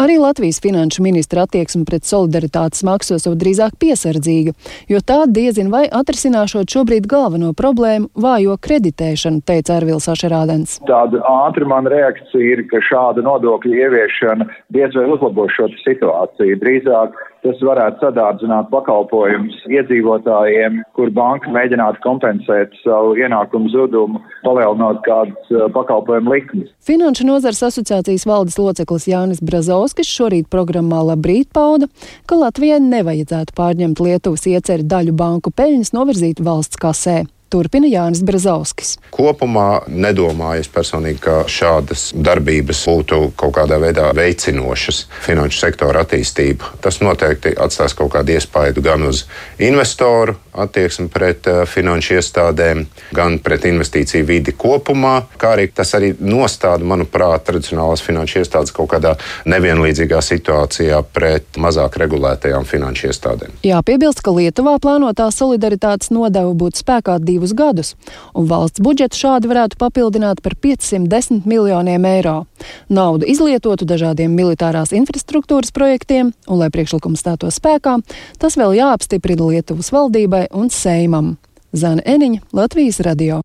Arī 0.00 0.18
Latvijas 0.20 0.60
finanšu 0.62 1.02
ministra 1.02 1.44
attieksme 1.46 1.84
pret 1.88 2.06
solidaritātes 2.08 2.84
maksu 2.86 3.16
esot 3.18 3.38
drīzāk 3.40 3.76
piesardzīga, 3.80 4.54
jo 4.88 5.00
tā 5.04 5.24
diezin 5.28 5.70
vai 5.72 5.86
atrisināšot 5.88 6.70
šobrīd 6.70 7.08
galveno 7.10 7.52
problēmu- 7.52 8.10
vājo 8.26 8.56
kreditēšanu, 8.58 9.42
teica 9.44 9.76
Arvils 9.76 10.08
Ašerādens. 10.08 10.78
Tāda 10.88 11.20
ātri 11.22 11.66
man 11.66 11.84
reakcija 11.84 12.52
ir, 12.52 12.64
ka 12.70 12.78
šāda 12.90 13.22
nodokļa 13.22 13.74
ieviešana 13.84 14.48
diez 14.72 14.94
vai 14.94 15.06
uzlabos 15.10 15.50
šo 15.56 15.68
situāciju. 15.86 16.60
Drīzāk 16.60 17.12
Tas 17.40 17.60
varētu 17.64 18.04
sadārdzināt 18.04 18.68
pakalpojumus 18.68 19.56
iedzīvotājiem, 19.72 20.82
kur 20.96 21.08
banka 21.16 21.48
mēģinātu 21.54 22.02
kompensēt 22.04 22.74
savu 22.82 23.14
ienākumu 23.16 23.72
zudumu, 23.72 24.20
palielinot 24.44 25.00
kādas 25.06 25.54
uh, 25.54 25.64
pakalpojumu 25.72 26.34
likmes. 26.34 26.68
Finanšu 26.84 27.24
nozars 27.30 27.62
asociācijas 27.70 28.28
valdes 28.28 28.60
loceklis 28.60 29.08
Jānis 29.08 29.40
Brazovskis 29.40 30.12
šorīt 30.12 30.52
programmā 30.52 31.00
Labrīt 31.08 31.48
pauda, 31.56 31.88
ka 32.28 32.36
Latvijai 32.42 32.82
nevajadzētu 32.84 33.56
pārņemt 33.56 34.04
Lietuvas 34.04 34.44
ieceri 34.50 34.84
daļu 34.84 35.16
banku 35.16 35.54
peļņas 35.56 35.96
novirzīt 35.96 36.44
valsts 36.44 36.80
kasē. 36.80 37.22
Turpina 37.50 37.90
Jānis 37.90 38.22
Brazauskis. 38.26 38.96
Kopumā 39.14 39.82
nedomāju 39.90 40.62
es 40.64 40.70
personīgi, 40.70 41.20
ka 41.24 41.42
šādas 41.50 42.10
darbības 42.14 42.84
būtu 43.00 43.32
kaut 43.38 43.54
kādā 43.56 43.80
veidā 43.80 44.10
veicinošas 44.16 45.06
finanšu 45.24 45.64
sektora 45.64 46.04
attīstību. 46.04 46.76
Tas 46.82 47.00
noteikti 47.02 47.54
atstās 47.58 47.94
kaut 47.98 48.12
kādu 48.14 48.36
iespaidu 48.36 48.82
gan 48.84 49.02
uz 49.08 49.24
investoru 49.58 50.36
attieksmi 50.52 51.08
pret 51.08 51.46
uh, 51.46 51.62
finanšu 51.68 52.16
iestādēm, 52.18 52.84
gan 53.14 53.38
pret 53.42 53.64
investīciju 53.70 54.26
vidi 54.26 54.54
kopumā, 54.58 55.14
kā 55.40 55.54
arī 55.54 55.68
tas 55.74 55.94
arī 55.98 56.12
nostāda, 56.20 56.84
manuprāt, 56.84 57.44
tradicionālās 57.46 58.02
finanšu 58.02 58.40
iestādes 58.42 58.74
kaut 58.74 58.90
kādā 58.94 59.14
nevienlīdzīgā 59.50 60.20
situācijā 60.24 61.00
pret 61.14 61.60
mazāk 61.60 62.00
regulētajām 62.02 62.66
finanšu 62.66 63.10
iestādēm. 63.12 63.54
Jāpiebilst, 63.66 64.24
ka 64.26 64.34
Lietuvā 64.34 64.76
plānotā 64.82 65.28
solidaritātes 65.34 66.10
nodeva 66.14 66.50
būtu 66.50 66.82
spēkā 66.82 67.20
divu 67.22 67.39
divus 67.40 67.54
gadus, 67.56 67.96
un 68.34 68.46
valsts 68.46 68.82
budžetu 68.84 69.16
šādi 69.16 69.48
varētu 69.48 69.78
papildināt 69.80 70.42
par 70.44 70.54
510 70.60 71.48
miljoniem 71.48 72.04
eiro. 72.04 72.44
Naudu 72.92 73.24
izlietotu 73.24 73.88
dažādiem 73.88 74.32
militārās 74.36 74.92
infrastruktūras 74.92 75.72
projektiem, 75.72 76.34
un, 76.46 76.60
lai 76.60 76.68
priekšlikums 76.70 77.24
stātos 77.24 77.56
spēkā, 77.56 78.00
tas 78.38 78.60
vēl 78.60 78.76
jāapstiprina 78.76 79.48
Lietuvas 79.48 79.88
valdībai 79.94 80.50
un 80.52 80.68
Seimam. 80.68 81.38
Zana 81.72 82.02
Eniņa, 82.04 82.50
Latvijas 82.52 83.00
radio. 83.06 83.40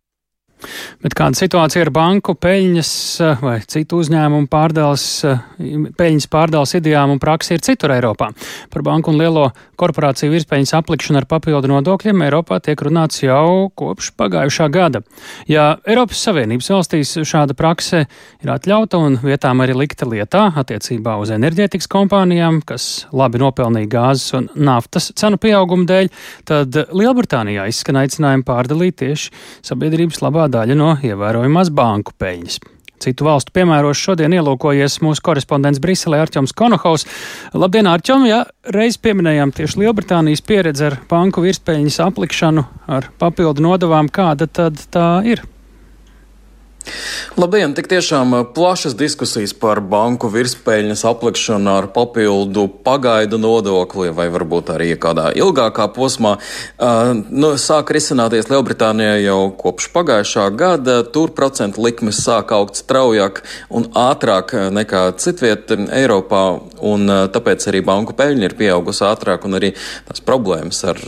Bet 1.03 1.13
kāda 1.17 1.37
situācija 1.37 1.83
ar 1.85 1.91
banku 1.93 2.33
peļņas 2.39 2.91
eh, 3.21 3.41
vai 3.43 3.55
citu 3.69 3.99
uzņēmumu 4.01 4.47
pārdales, 4.51 5.05
eh, 5.27 5.41
peļņas 5.99 6.27
pārdales 6.31 6.75
idejām 6.79 7.13
un 7.13 7.21
praksi 7.21 7.57
ir 7.57 7.63
citur 7.65 7.93
Eiropā? 7.95 8.31
Par 8.73 8.85
banku 8.85 9.11
un 9.11 9.19
lielo 9.19 9.49
korporāciju 9.79 10.33
virspeļņas 10.33 10.73
aplikšanu 10.79 11.19
ar 11.19 11.27
papildu 11.29 11.69
nodokļiem 11.69 12.23
Eiropā 12.25 12.61
tiek 12.63 12.81
runāts 12.87 13.21
jau 13.23 13.69
kopš 13.77 14.13
pagājušā 14.17 14.69
gada. 14.73 15.03
Ja 15.51 15.75
Eiropas 15.85 16.23
Savienības 16.25 16.71
valstīs 16.71 17.13
šāda 17.27 17.57
prakse 17.57 18.05
ir 18.05 18.53
atļauta 18.55 19.01
un 19.03 19.19
vietām 19.21 19.61
arī 19.65 19.75
likta 19.77 20.07
lietā 20.09 20.47
attiecībā 20.55 21.17
uz 21.21 21.33
enerģētikas 21.35 21.89
kompānijām, 21.91 22.61
kas 22.65 23.05
labi 23.15 23.43
nopelnīja 23.43 23.91
gāzes 23.91 24.33
un 24.39 24.49
naftas 24.55 25.11
cenu 25.19 25.39
pieauguma 25.41 25.87
dēļ, 25.91 26.11
tad 26.47 26.81
Lielbritānijā 26.95 27.67
izskan 27.69 27.99
aicinājumi 28.05 28.47
pārdalīt 28.47 28.99
tieši 29.03 29.31
sabiedrības 29.65 30.23
labā 30.23 30.44
daļa 30.51 30.77
no 30.79 30.95
ievērojamās 31.03 31.71
banku 31.75 32.15
peļņas. 32.19 32.59
Citu 33.05 33.25
valstu 33.27 33.51
piemēros 33.55 33.99
šodien 33.99 34.33
ielūkojies 34.37 35.01
mūsu 35.03 35.23
korespondents 35.25 35.81
Briselē 35.83 36.21
Arčuns 36.23 36.55
Konohaus. 36.55 37.03
Labdien, 37.53 37.89
Arčum! 37.91 38.23
Jā, 38.25 38.45
reiz 38.71 38.97
pieminējām 38.97 39.51
tieši 39.55 39.81
Lielbritānijas 39.83 40.43
pieredzi 40.47 40.87
ar 40.87 40.99
banku 41.09 41.43
virspeļņas 41.43 41.99
aplikšanu 42.07 42.63
ar 42.97 43.11
papildu 43.19 43.67
nodavām. 43.67 44.09
Kāda 44.09 44.47
tad 44.47 44.79
tā 44.95 45.09
ir? 45.27 45.43
Labdien! 47.35 47.73
Tik 47.75 47.89
tiešām 47.89 48.33
eh, 48.37 48.43
plašas 48.55 48.93
diskusijas 48.95 49.51
par 49.57 49.81
banku 49.81 50.29
virspeļņas 50.31 51.01
aplikšanu 51.09 51.71
ar 51.73 51.87
papildu 51.91 52.67
pagaidu 52.85 53.39
nodokli 53.41 54.11
vai 54.15 54.27
varbūt 54.31 54.69
arī 54.75 54.91
kādā 55.01 55.31
ilgākā 55.35 55.87
posmā. 55.95 56.35
Uh, 56.77 57.11
nu, 57.29 57.55
sāk 57.59 57.91
risināties 57.95 58.47
Lielbritānijā 58.51 59.17
jau 59.23 59.39
kopš 59.57 59.89
pagājušā 59.95 60.45
gada. 60.55 60.99
Tur 61.03 61.33
procentu 61.35 61.83
likmes 61.83 62.21
sāk 62.23 62.53
augt 62.55 62.79
straujāk 62.79 63.41
un 63.73 63.89
ātrāk 63.91 64.53
nekā 64.75 65.03
citviet 65.21 65.73
Eiropā, 65.75 66.43
un 66.85 67.09
uh, 67.09 67.25
tāpēc 67.33 67.67
arī 67.71 67.81
banku 67.85 68.15
peļņa 68.17 68.49
ir 68.49 68.57
pieaugusi 68.59 69.05
ātrāk 69.09 69.49
un 69.49 69.57
arī 69.59 69.73
tās 70.07 70.23
problēmas 70.25 70.83
ar 70.87 71.01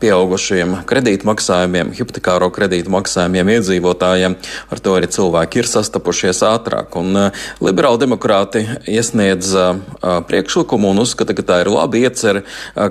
pieaugušiem 0.00 0.78
kredītmaksājumiem, 0.88 1.92
hipotekāro 1.98 2.48
kredītmaksājumiem 2.54 3.54
iedzīvotājiem. 3.58 4.38
Ar 4.72 4.84
to 4.84 4.96
arī 4.96 5.10
cilvēki 5.10 5.23
cilvēki 5.24 5.62
ir 5.62 5.70
sastapušies 5.70 6.42
ātrāk. 6.46 6.96
Un, 7.00 7.16
uh, 7.16 7.44
liberāli 7.64 8.04
demokrāti 8.04 8.66
iesniedz 8.90 9.54
uh, 9.56 9.78
priekšlikumu 10.28 10.92
un 10.92 11.04
uzskata, 11.04 11.36
ka 11.36 11.46
tā 11.46 11.62
ir 11.64 11.72
laba 11.72 12.00
iecerē, 12.00 12.44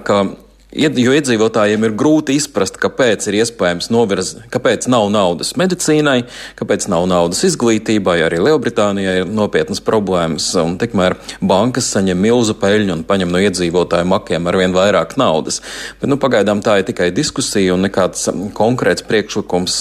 ka 0.06 0.24
Jo 0.74 0.90
iedzīvotājiem 0.90 1.84
ir 1.86 1.94
grūti 1.98 2.34
izprast, 2.40 2.80
kāpēc 2.82 3.28
ir 3.30 3.36
iespējams 3.44 3.92
novirzīt, 3.94 4.48
kāpēc 4.54 4.88
nav 4.90 5.06
naudas 5.14 5.52
medicīnai, 5.60 6.24
kāpēc 6.58 6.88
nav 6.90 7.06
naudas 7.12 7.44
izglītībai. 7.46 8.16
Arī 8.26 8.40
Lielbritānijā 8.42 9.20
ir 9.20 9.30
nopietnas 9.30 9.84
problēmas, 9.86 10.48
un 10.58 10.80
tikmēr 10.82 11.16
bankas 11.46 11.92
saņem 11.94 12.18
milzu 12.26 12.56
peļņu 12.58 12.96
un 12.96 13.04
paņem 13.06 13.34
no 13.34 13.42
iedzīvotāju 13.44 14.10
makiem 14.10 14.50
arvien 14.50 14.74
vairāk 14.74 15.14
naudas. 15.22 15.60
Bet 16.02 16.10
nu, 16.10 16.18
pagaidām 16.22 16.64
tā 16.66 16.80
ir 16.82 16.88
tikai 16.90 17.12
diskusija, 17.14 17.76
un 17.76 17.86
nekāds 17.86 18.26
konkrēts 18.58 19.06
priekšlikums 19.06 19.78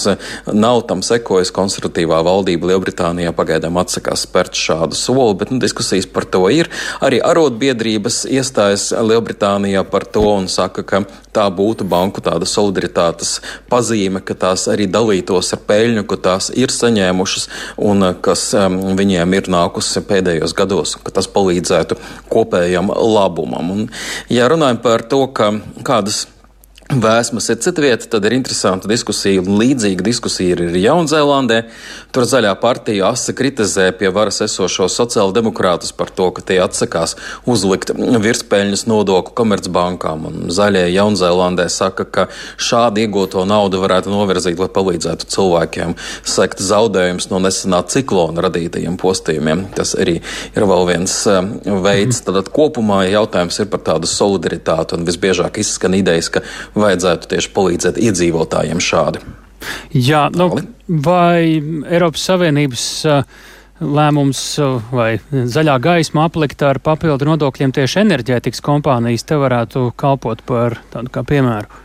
nav 0.53 0.83
tam 0.91 1.01
sekojis. 1.05 1.53
Konservatīvā 1.57 2.21
valdība 2.27 2.69
Lielbritānijā 2.69 3.33
pagaidām 3.33 3.81
atsakās 3.81 4.27
spērt 4.27 4.61
šādu 4.61 4.97
soli, 4.99 5.39
bet 5.41 5.55
nu, 5.55 5.57
diskusijas 5.63 6.05
par 6.05 6.29
to 6.29 6.45
ir. 6.53 6.69
Arī 7.01 7.17
arotbiedrības 7.23 8.23
iestājas 8.29 8.91
Lielbritānijā 8.93 9.81
par 9.89 10.05
to 10.05 10.27
un 10.37 10.45
saka, 10.51 10.82
ka 10.87 11.03
tā 11.35 11.45
būtu 11.53 11.87
banku 11.89 12.21
tāda 12.23 12.47
solidaritātes 12.49 13.37
pazīme, 13.71 14.21
ka 14.25 14.35
tās 14.37 14.67
arī 14.71 14.87
dalītos 14.91 15.53
ar 15.55 15.63
peļņu, 15.67 16.05
ko 16.09 16.19
tās 16.21 16.49
ir 16.55 16.73
saņēmušas 16.73 17.47
un 17.89 18.09
eh, 18.09 18.15
kas 18.25 18.49
um, 18.57 18.79
viņiem 18.99 19.37
ir 19.39 19.49
nākusi 19.53 20.03
pēdējos 20.09 20.55
gados, 20.57 20.97
ka 21.03 21.15
tas 21.15 21.29
palīdzētu 21.31 21.97
kopējam 22.31 22.93
labumam. 22.93 23.73
Un, 23.73 23.89
ja 24.33 24.49
runājam 24.51 24.81
par 24.83 25.05
to, 25.09 25.25
ka 25.33 25.51
kādas 25.85 26.25
Vēsmas 26.91 27.45
ir 27.47 27.61
cita 27.63 27.79
vieta, 27.79 28.05
tad 28.11 28.25
ir 28.27 28.33
interesanta 28.35 28.89
diskusija. 28.91 29.41
Līdzīga 29.41 30.03
diskusija 30.03 30.57
ir 30.57 30.75
Jaunzēlandē. 30.77 31.61
Tur 32.13 32.25
zaļā 32.27 32.51
partija 32.59 33.07
asa 33.13 33.31
kritizē 33.33 33.85
pie 33.95 34.09
varas 34.13 34.41
esošo 34.43 34.89
sociāldemokrātus 34.91 35.93
par 35.95 36.11
to, 36.11 36.27
ka 36.35 36.43
tie 36.43 36.59
atsakās 36.61 37.15
uzlikt 37.49 37.93
virspēļņas 37.95 38.83
nodokli 38.91 39.33
komercbankām. 39.39 40.27
Un 40.27 40.51
zaļie 40.53 40.89
Jaunzēlandē 40.91 41.69
saka, 41.71 42.03
ka 42.03 42.25
šādi 42.59 43.07
iegūto 43.07 43.45
naudu 43.47 43.79
varētu 43.81 44.11
novirzīt, 44.11 44.59
lai 44.59 44.69
palīdzētu 44.75 45.31
cilvēkiem 45.33 45.95
sekt 46.27 46.61
zaudējumus 46.61 47.29
no 47.31 47.41
nesenā 47.47 47.79
ciklona 47.87 48.43
radītajiem 48.49 48.99
postījumiem. 48.99 49.69
Tas 49.79 49.95
arī 49.95 50.17
ir 50.19 50.67
vēl 50.67 50.85
viens 50.91 51.15
eh, 51.31 51.41
veids. 51.87 52.21
Tad 52.27 52.51
kopumā 52.53 53.05
jautājums 53.07 53.63
ir 53.63 53.71
par 53.71 53.85
tādu 53.87 54.11
solidaritāti 54.11 54.99
un 54.99 55.07
visbiežāk 55.07 55.63
izskan 55.63 55.95
idejas, 55.95 56.29
ka 56.33 56.43
vajadzētu 56.75 57.31
tieši 57.33 57.51
palīdzēt 57.55 57.99
iedzīvotājiem 58.01 58.81
šādi. 58.83 59.23
Jā, 59.95 60.27
nu, 60.35 60.49
vai 60.87 61.61
Eiropas 61.87 62.25
Savienības 62.27 62.85
uh, 63.07 63.21
lēmums 63.79 64.41
uh, 64.59 64.81
vai 64.91 65.09
zaļā 65.31 65.77
gaisma 65.83 66.27
aplikt 66.27 66.65
ar 66.67 66.81
papildu 66.83 67.29
nodokļiem 67.29 67.71
tieši 67.75 68.01
enerģētikas 68.03 68.63
kompānijas 68.65 69.25
te 69.29 69.39
varētu 69.39 69.91
kalpot 69.99 70.43
par 70.47 70.81
tādu 70.93 71.13
kā 71.13 71.23
piemēru? 71.29 71.83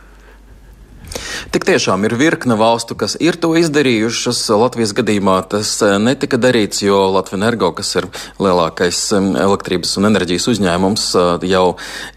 Tik 1.49 1.65
tiešām 1.65 2.03
ir 2.05 2.13
virkne 2.19 2.53
valstu, 2.59 2.93
kas 2.99 3.15
ir 3.17 3.37
to 3.41 3.53
izdarījušas. 3.57 4.41
Latvijas 4.59 4.93
gadījumā 4.97 5.37
tas 5.49 5.71
eh, 5.85 5.95
netika 6.01 6.37
darīts, 6.41 6.83
jo 6.83 6.99
Latvijas 7.13 7.39
energo, 7.39 7.71
kas 7.77 7.93
ir 7.99 8.07
lielākais 8.41 8.99
elektrības 9.15 9.95
un 9.99 10.09
enerģijas 10.09 10.49
uzņēmums, 10.53 11.05
eh, 11.15 11.47
jau 11.49 11.63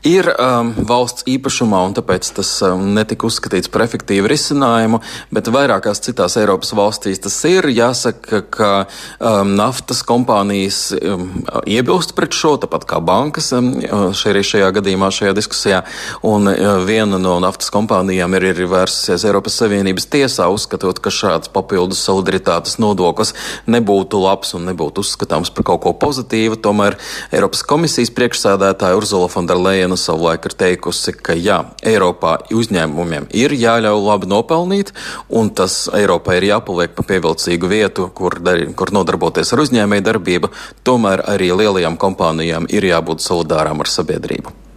ir 0.09 0.29
um, 0.33 0.73
valsts 0.89 1.27
īpašumā, 1.31 1.81
un 1.89 1.97
tāpēc 1.97 2.33
tas 2.37 2.51
netika 2.81 3.29
uzskatīts 3.29 3.71
par 3.73 3.87
efektīvu 3.87 4.31
risinājumu. 4.33 5.03
Bet 5.35 5.51
vairākās 5.53 6.03
citās 6.05 6.37
Eiropas 6.41 6.73
valstīs 6.77 7.23
tas 7.23 7.37
ir. 7.49 7.69
Jāsaka, 7.73 8.43
ka 8.53 8.71
um, 8.83 9.55
naftas 9.59 10.03
kompānijas 10.07 10.83
um, 10.99 11.29
iebilst 11.69 12.17
pret 12.19 12.37
šo, 12.37 12.57
tāpat 12.63 12.87
kā 12.91 13.01
bankas 13.05 13.53
um, 13.57 13.73
šeit, 14.17 14.43
šajā 14.49 14.71
gadījumā, 14.79 15.13
šajā 15.15 15.37
diskusijā. 15.37 15.83
Un 16.27 16.51
uh, 16.51 16.83
viena 16.89 17.21
no 17.23 17.39
naftas 17.43 17.73
kompānijām 17.75 18.37
ir, 18.39 18.51
ir 18.53 18.65
vērsusies 18.83 19.25
Eiropas 19.29 19.57
Savienības 19.61 20.07
tiesā, 20.11 20.49
uzskatot, 20.53 20.99
ka 21.03 21.13
šāds 21.13 21.51
papildus 21.53 22.03
solidaritātes 22.07 22.79
nodoklis 22.83 23.33
nebūtu 23.71 24.21
labs 24.23 24.55
un 24.59 24.67
nebūtu 24.71 25.05
uzskatāms 25.05 25.53
par 25.55 25.67
kaut 25.71 25.83
ko 25.85 25.93
pozitīvu. 26.03 26.59
Tomēr 26.63 26.99
Eiropas 27.35 27.63
komisijas 27.69 28.13
priekšsēdētāja 28.17 28.99
Urzula 28.99 29.29
Fonderleina 29.33 29.99
savulaik 30.01 30.49
ir 30.51 30.57
teikusi, 30.65 31.15
ka 31.15 31.37
jā, 31.39 31.61
Eiropā 31.87 32.39
uzņēmumiem 32.53 33.31
ir 33.37 33.55
jāļauj 33.59 34.03
labi 34.09 34.31
nopelnīt, 34.33 34.95
un 35.31 35.53
tas 35.55 35.85
Eiropai 35.95 36.41
ir 36.41 36.51
jāpaliek 36.53 36.97
pa 36.97 37.07
pievilcīgu 37.07 37.71
vietu, 37.71 38.09
kur, 38.15 38.41
dar, 38.43 38.65
kur 38.79 38.95
nodarboties 38.95 39.55
ar 39.55 39.65
uzņēmēju 39.67 40.09
darbību. 40.11 40.53
Tomēr 40.87 41.27
arī 41.31 41.53
lielajām 41.63 42.01
kompānijām 42.01 42.69
ir 42.73 42.91
jābūt 42.91 43.25
solidārām 43.25 43.85
ar 43.85 43.91
sabiedrību. 43.93 44.72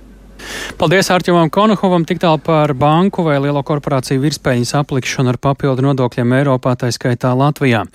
Paldies 0.79 1.11
Arčuvam 1.13 1.49
Konohovam 1.53 2.05
tik 2.07 2.21
tālu 2.23 2.41
par 2.43 2.73
banku 2.77 3.23
vai 3.25 3.37
lielo 3.39 3.63
korporāciju 3.65 4.23
virspējas 4.23 4.75
aplikšanu 4.81 5.33
ar 5.33 5.41
papildu 5.41 5.85
nodokļiem 5.85 6.39
Eiropā, 6.41 6.75
tā 6.79 6.91
skaitā 6.93 7.33
Latvijā. 7.37 7.85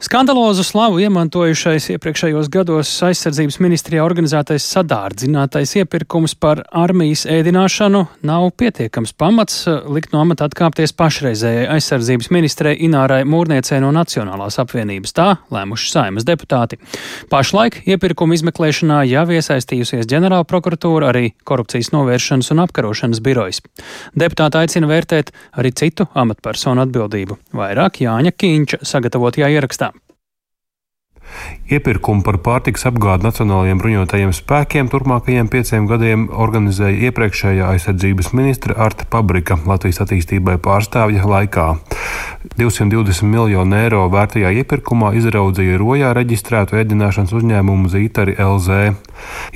Skandalozu 0.00 0.62
slavu 0.64 0.96
iemantojušais 1.04 1.90
iepriekšējos 1.92 2.46
gados 2.48 2.88
aizsardzības 3.04 3.58
ministrijā 3.60 4.00
organizētais 4.00 4.64
sadārdzinātais 4.72 5.74
iepirkums 5.76 6.32
par 6.40 6.62
armijas 6.72 7.26
ēdināšanu 7.28 8.00
nav 8.24 8.46
pietiekams 8.56 9.12
pamats 9.20 9.66
likt 9.92 10.14
no 10.14 10.22
amata 10.24 10.46
atkāpties 10.48 10.96
pašreizējai 10.96 11.66
aizsardzības 11.74 12.30
ministrei 12.32 12.78
Inārai 12.86 13.26
Mūrniecei 13.28 13.82
no 13.84 13.90
Nacionālās 13.92 14.56
apvienības. 14.64 15.12
Tā 15.20 15.26
lēmuši 15.52 15.92
saimas 15.92 16.24
deputāti. 16.24 16.80
Pašlaik 17.28 17.82
iepirkuma 17.84 18.38
izmeklēšanā 18.38 19.02
jau 19.10 19.26
iesaistījusies 19.36 20.08
ģenerāla 20.08 20.48
prokuratūra, 20.48 21.12
arī 21.12 21.34
korupcijas 21.44 21.92
novēršanas 21.92 22.48
un 22.56 22.64
apkarošanas 22.64 23.20
birojas. 23.20 23.60
Deputāti 24.16 24.64
aicina 24.64 24.88
vērtēt 24.88 25.36
arī 25.60 25.76
citu 25.76 26.08
amatpersonu 26.16 26.88
atbildību. 26.88 27.36
Vairāk 27.52 28.00
Jāņa 28.08 28.32
Kīņča 28.40 28.80
sagatavotajā 28.94 29.52
ierakstā. 29.60 29.89
Iepirkumu 31.70 32.24
par 32.26 32.40
pārtiks 32.42 32.86
apgādi 32.88 33.26
Nacionālajiem 33.28 33.78
bruņotajiem 33.82 34.32
spēkiem 34.34 34.90
turpmākajiem 34.90 35.50
pieciem 35.52 35.86
gadiem 35.90 36.28
organizēja 36.30 37.10
iepriekšējā 37.10 37.68
aizsardzības 37.76 38.32
ministra 38.34 38.76
Arta 38.86 39.06
Pabrika 39.10 39.58
Latvijas 39.66 40.02
attīstībai 40.04 40.58
pārstāvja 40.62 41.26
laikā. 41.30 41.68
220 42.40 43.26
miljonu 43.28 43.76
eiro 43.76 44.06
vērtajā 44.08 44.48
iepirkumā 44.62 45.10
izraudzīja 45.18 45.76
rojā 45.76 46.14
reģistrētu 46.16 46.78
ēdināšanas 46.80 47.34
uzņēmumu 47.36 47.90
Zītari 47.92 48.32
LZ. 48.40 48.94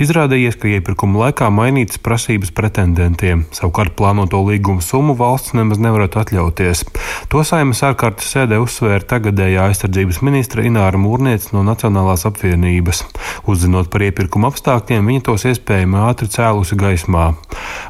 Izrādījies, 0.05 0.59
ka 0.61 0.68
iepirkuma 0.68 1.23
laikā 1.23 1.49
mainītas 1.49 1.97
prasības 2.05 2.51
pretendentiem, 2.53 3.47
savukārt 3.57 3.94
plānoto 3.97 4.42
līgumu 4.44 4.85
summu 4.85 5.14
valsts 5.16 5.55
nemaz 5.57 5.81
nevarētu 5.81 6.20
atļauties. 6.20 6.85
To 7.33 7.40
saimas 7.49 7.81
ārkārtas 7.88 8.29
sēdē 8.35 8.59
uzsvēra 8.61 9.07
tagadējā 9.14 9.64
aizsardzības 9.70 10.20
ministra 10.27 10.66
Ināra 10.68 11.01
Mūrniec 11.01 11.49
no 11.57 11.64
Nacionālās 11.64 12.27
apvienības. 12.29 13.01
Uzzinot 13.49 13.88
par 13.88 14.05
iepirkuma 14.05 14.53
apstākļiem, 14.53 15.09
viņa 15.09 15.25
tos 15.31 15.47
iespējami 15.49 16.03
ātri 16.05 16.29
cēlusi 16.37 16.77
gaismā. 16.77 17.31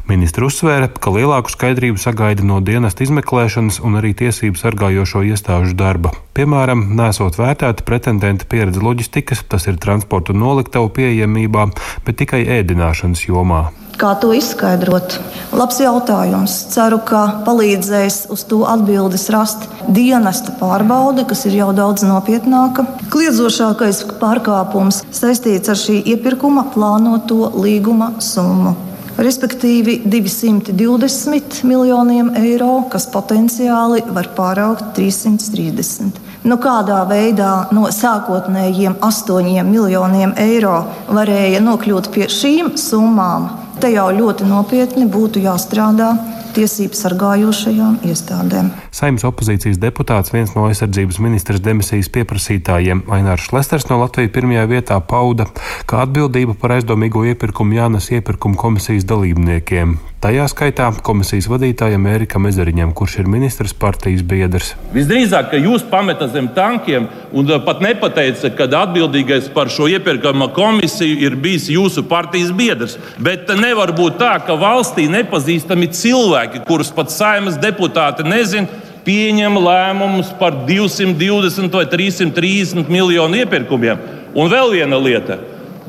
Ministra 0.07 0.47
uzsvēra, 0.47 0.93
ka 1.03 1.11
lielāku 1.15 1.51
skaidrību 1.51 1.99
sagaida 1.99 2.47
no 2.47 2.61
dienesta 2.63 3.03
izmeklēšanas 3.03 3.81
un 3.83 3.99
arī 3.99 4.15
tiesību 4.23 4.61
sargājošo 4.85 5.25
iestāžu 5.25 5.75
darba. 5.75 6.13
Piemēram, 6.35 6.95
nesot 6.97 7.39
vērtēta 7.39 7.85
pretendenta 7.85 8.45
pieredze 8.45 8.83
loģistikas, 8.83 9.45
tas 9.49 9.67
ir 9.67 9.79
transporta 9.81 10.35
noliktavu 10.35 10.91
pieejamībā, 10.93 11.71
bet 12.05 12.19
tikai 12.21 12.45
ēdināšanas 12.61 13.25
jomā. 13.29 13.71
Kā 13.95 14.17
to 14.19 14.33
izskaidrot? 14.35 15.21
Labs 15.55 15.79
jautājums. 15.79 16.53
Ceru, 16.75 16.99
ka 17.07 17.45
palīdzēs 17.47 18.27
uz 18.35 18.43
to 18.51 18.65
atbildes 18.67 19.29
rast 19.31 19.69
dienesta 19.87 20.53
pārbaude, 20.59 21.25
kas 21.31 21.47
ir 21.47 21.55
jau 21.61 21.71
daudz 21.73 22.03
nopietnāka. 22.03 22.85
Kliedzošākais 23.15 24.03
pārkāpums 24.19 25.05
saistīts 25.15 25.71
ar 25.71 25.79
šī 25.79 26.01
iepirkuma 26.17 26.67
plānoto 26.75 27.55
līguma 27.55 28.17
summu. 28.19 28.75
Respektīvi 29.15 30.01
220 30.11 31.61
miljoniem 31.63 32.33
eiro, 32.35 32.81
kas 32.91 33.05
potenciāli 33.13 34.01
var 34.11 34.27
pāraugt 34.35 34.89
330. 34.97 36.19
Nu, 36.43 36.57
kādā 36.59 36.99
veidā 37.07 37.69
no 37.71 37.87
sākotnējiem 37.95 38.97
8 38.99 39.63
miljoniem 39.69 40.35
eiro 40.43 40.81
varēja 41.15 41.63
nokļūt 41.63 42.11
pie 42.17 42.27
šīm 42.27 42.73
summām? 42.75 43.47
Te 43.79 43.93
jau 43.95 44.09
ļoti 44.19 44.49
nopietni 44.51 45.07
būtu 45.07 45.45
jāstrādā 45.47 46.11
tiesību 46.57 46.99
sargājošajām 46.99 47.99
iestādēm. 48.09 48.71
Saimnes 48.95 49.27
opozīcijas 49.27 49.81
deputāts, 49.83 50.33
viens 50.35 50.55
no 50.57 50.69
aizsardzības 50.71 51.21
ministras 51.25 51.63
demisijas 51.65 52.11
pieprasītājiem, 52.15 53.05
Ainārs 53.15 53.49
Šlesters 53.51 53.89
no 53.91 54.01
Latvijas 54.03 54.33
pirmajā 54.35 54.65
vietā 54.71 55.01
pauda, 55.01 55.49
ka 55.91 56.05
atbildība 56.07 56.57
par 56.59 56.79
aizdomīgo 56.79 57.27
iepirkumu 57.31 57.79
jānes 57.81 58.11
iepirkuma 58.15 58.59
komisijas 58.61 59.07
dalībniekiem. 59.11 59.99
Tajā 60.25 60.47
skaitā 60.49 60.87
komisijas 61.05 61.51
vadītājam 61.53 62.07
Ērikam 62.09 62.47
Ezeriņam, 62.49 62.95
kurš 62.97 63.19
ir 63.21 63.27
ministrs 63.29 63.75
partijas 63.77 64.23
biedrs. 64.25 64.71
Visdrīzāk, 64.95 65.51
ka 65.51 65.59
jūs 65.61 65.83
pametat 65.91 66.33
zem 66.33 66.47
tankiem 66.57 67.11
un 67.37 67.51
pat 67.67 67.83
nepateicat, 67.85 68.55
ka 68.57 68.65
atbildīgais 68.79 69.51
par 69.53 69.69
šo 69.69 69.85
iepirkuma 69.93 70.49
komisiju 70.57 71.19
ir 71.27 71.37
bijis 71.37 71.67
jūsu 71.75 72.07
partijas 72.09 72.55
biedrs. 72.57 72.97
Bet 73.21 73.53
nevar 73.61 73.93
būt 73.93 74.17
tā, 74.23 74.31
ka 74.47 74.57
valstī 74.57 75.05
nepazīstami 75.13 75.91
cilvēki, 75.93 76.44
kurus 76.69 76.93
pat 76.95 77.13
saimnes 77.13 77.59
deputāti 77.61 78.27
nezina, 78.27 78.83
pieņem 79.05 79.59
lēmumus 79.61 80.33
par 80.41 80.65
220 80.69 81.75
vai 81.75 81.85
330 81.93 82.89
miljonu 82.93 83.43
iepirkumiem. 83.43 84.01
Un 84.35 84.51
vēl 84.51 84.73
viena 84.79 84.99
lieta, 84.99 85.39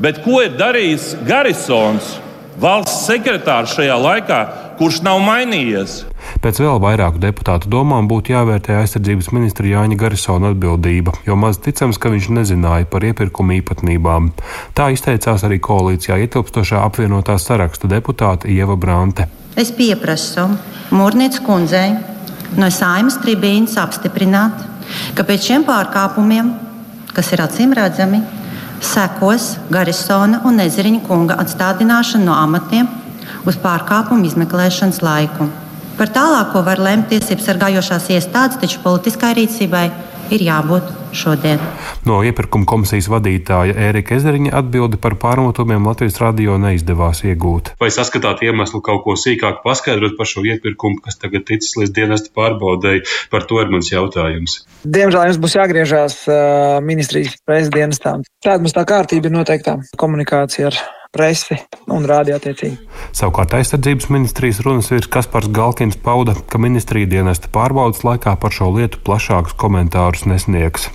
bet 0.01 0.21
ko 0.25 0.43
ir 0.43 0.57
darījis 0.59 1.15
Garisons? 1.25 2.15
valsts 2.61 3.05
sekretārs 3.07 3.75
šajā 3.75 3.95
laikā, 3.99 4.39
kurš 4.79 5.01
nav 5.05 5.21
mainījies. 5.23 6.03
Pēc 6.43 6.59
vēl 6.63 6.79
vairāku 6.83 7.21
deputātu 7.21 7.69
domām 7.71 8.09
būtu 8.11 8.33
jāvērtē 8.33 8.79
aizsardzības 8.81 9.31
ministra 9.35 9.69
Jāņa 9.69 9.97
Garisona 9.99 10.51
atbildība, 10.53 11.13
jo 11.27 11.37
maz 11.39 11.59
ticams, 11.63 11.99
ka 12.01 12.11
viņš 12.13 12.31
nezināja 12.39 12.89
par 12.91 13.05
iepirkuma 13.07 13.57
īpatnībām. 13.59 14.31
Tā 14.77 14.89
izteicās 14.95 15.45
arī 15.47 15.61
koalīcijā 15.63 16.19
ietilpstošā 16.25 16.83
apvienotā 16.87 17.37
sarakstu 17.41 17.91
deputāte 17.91 18.51
Ieva 18.51 18.75
Brante. 18.79 19.29
Es 19.55 19.71
pieprasu 19.71 20.49
Mūrnieces 20.91 21.39
kundzei 21.41 21.93
no 22.59 22.67
saimas 22.71 23.15
tribīnas 23.23 23.77
apstiprināt, 23.79 24.59
ka 25.15 25.23
pēc 25.27 25.47
šiem 25.47 25.63
pārkāpumiem, 25.67 26.51
kas 27.15 27.31
ir 27.31 27.43
acīm 27.43 27.71
redzami, 27.75 28.19
sekos 28.83 29.53
Garisona 29.71 30.41
un 30.45 30.59
Ezeriņa 30.59 31.01
kunga 31.07 31.39
atstādināšana 31.41 32.27
no 32.27 32.35
amatiem 32.35 32.89
uz 33.47 33.57
pārkāpumu 33.63 34.27
izmeklēšanas 34.27 35.01
laiku. 35.05 35.47
Par 35.95 36.11
tālāko 36.11 36.59
var 36.67 36.81
lemt 36.83 37.07
tiesību 37.13 37.43
sargājošās 37.45 38.11
iestādes, 38.11 38.59
taču 38.59 38.83
politiskai 38.83 39.31
rīcībai 39.39 39.85
ir 40.35 40.43
jābūt 40.49 40.91
šodien. 41.17 41.61
No 42.07 42.21
iepirkuma 42.25 42.67
komisijas 42.69 43.09
vadītāja 43.11 43.75
Ērika 43.87 44.17
Ezeriņa 44.17 44.53
atbildi 44.59 44.99
par 45.01 45.17
pārmetumiem 45.21 45.87
Latvijas 45.87 46.19
radio 46.21 46.57
neizdevās 46.61 47.23
iegūt. 47.25 47.73
Vai 47.81 47.91
saskatāt 47.93 48.43
iemeslu 48.45 48.81
kaut 48.85 49.03
ko 49.05 49.15
sīkāk 49.19 49.61
paskaidrot 49.65 50.17
par 50.19 50.29
šo 50.29 50.45
iepirkumu, 50.47 51.01
kas 51.05 51.19
tagad 51.21 51.47
ticis 51.49 51.77
līdz 51.79 51.95
dienesta 51.95 52.33
pārbaudēji? 52.35 53.05
Par 53.33 53.47
to 53.49 53.61
ir 53.63 53.71
mans 53.73 53.91
jautājums. 53.91 54.61
Diemžēl 54.83 55.31
jums 55.31 55.41
būs 55.41 55.57
jāgriežās 55.57 56.19
uh, 56.29 56.77
ministrijas 56.85 57.39
prezidentām. 57.47 58.25
Tāda 58.43 58.61
mums 58.61 58.75
tā 58.75 58.85
kārtība 58.87 59.31
ir 59.31 59.35
noteikta 59.39 59.79
komunikācija 59.99 60.69
ar 60.71 60.79
presi 61.15 61.55
un 61.91 62.03
rādio 62.07 62.35
attiecīgi. 62.35 62.75
Savukārt 63.15 63.53
aizsardzības 63.55 64.09
ministrijas 64.11 64.59
runas 64.65 64.89
vīrs 64.91 65.07
Kaspars 65.11 65.47
Galkins 65.55 65.95
pauda, 66.03 66.35
ka 66.51 66.59
ministrija 66.59 67.07
dienesta 67.07 67.47
pārbaudas 67.53 68.03
laikā 68.03 68.35
par 68.41 68.51
šo 68.51 68.73
lietu 68.75 68.99
plašākus 69.07 69.55
komentārus 69.59 70.25
nesniegs. 70.27 70.89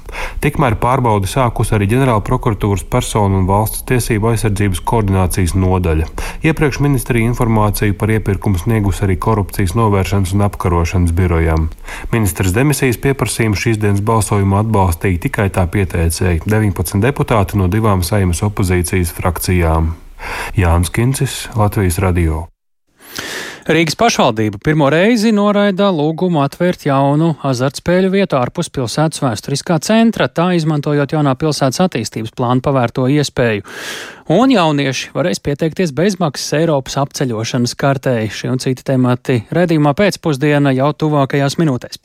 Tikmēr 0.45 0.77
pārbaudi 0.81 1.31
sākus 1.31 1.73
arī 1.77 1.89
ģenerāla 1.93 2.23
prokuratūras 2.27 2.85
personu 2.93 3.41
un 3.41 3.49
valsts 3.49 3.87
tiesību 3.89 4.33
aizsardzības 4.33 4.83
koordinācijas 4.91 5.57
nodaļa. 5.57 6.09
Iepriekš 6.45 6.81
ministrija 6.85 7.31
informāciju 7.31 7.97
par 8.01 8.13
iepirkumu 8.17 8.61
sniegus 8.61 9.01
arī 9.07 9.17
korupcijas 9.21 9.77
novēršanas 9.79 10.35
un 10.37 10.45
apkarošanas 10.49 11.17
birojām. 11.17 11.71
Ministrs 12.13 12.57
demisijas 12.57 13.01
pieprasījumu 13.01 13.57
šīs 13.61 13.81
dienas 13.81 14.05
balsojumā 14.05 14.65
atbalstīja 14.67 15.25
tikai 15.29 15.49
tā 15.55 15.65
pieteicēji- 15.71 16.45
19 16.57 17.01
deputāti 17.05 17.57
no 17.57 17.69
divām 17.69 18.05
saimas 18.05 18.45
opozīcijas 18.45 19.13
frakcijām. 19.17 19.95
Jānis 20.57 20.91
Kincis, 20.95 21.45
Latvijas 21.57 22.01
Radio. 22.03 22.47
Rīgas 23.71 23.95
pašvaldība 23.95 24.59
pirmo 24.65 24.89
reizi 24.91 25.31
noraida 25.37 25.91
lūgumu 25.95 26.41
atvērt 26.43 26.87
jaunu 26.89 27.35
azartspēļu 27.47 28.09
vietu 28.11 28.39
ārpus 28.39 28.71
pilsētas 28.73 29.21
vēsturiskā 29.23 29.77
centra, 29.85 30.27
tā 30.27 30.49
izmantojot 30.57 31.13
jaunā 31.15 31.37
pilsētas 31.39 31.83
attīstības 31.85 32.33
plānu 32.35 32.65
pavērto 32.65 33.05
iespēju. 33.13 33.63
Un 34.33 34.51
jaunieši 34.55 35.13
varēs 35.15 35.43
pieteikties 35.45 35.93
bezmaksas 35.95 36.57
Eiropas 36.59 36.99
apceļošanas 37.05 37.77
kartei. 37.79 38.27
Šie 38.33 38.51
un 38.51 38.59
citi 38.65 38.87
temati 38.91 39.43
redzījumā 39.55 39.95
pēcpusdiena 39.99 40.75
jau 40.75 40.91
tuvākajās 41.05 41.61
minūtēs. 41.61 42.03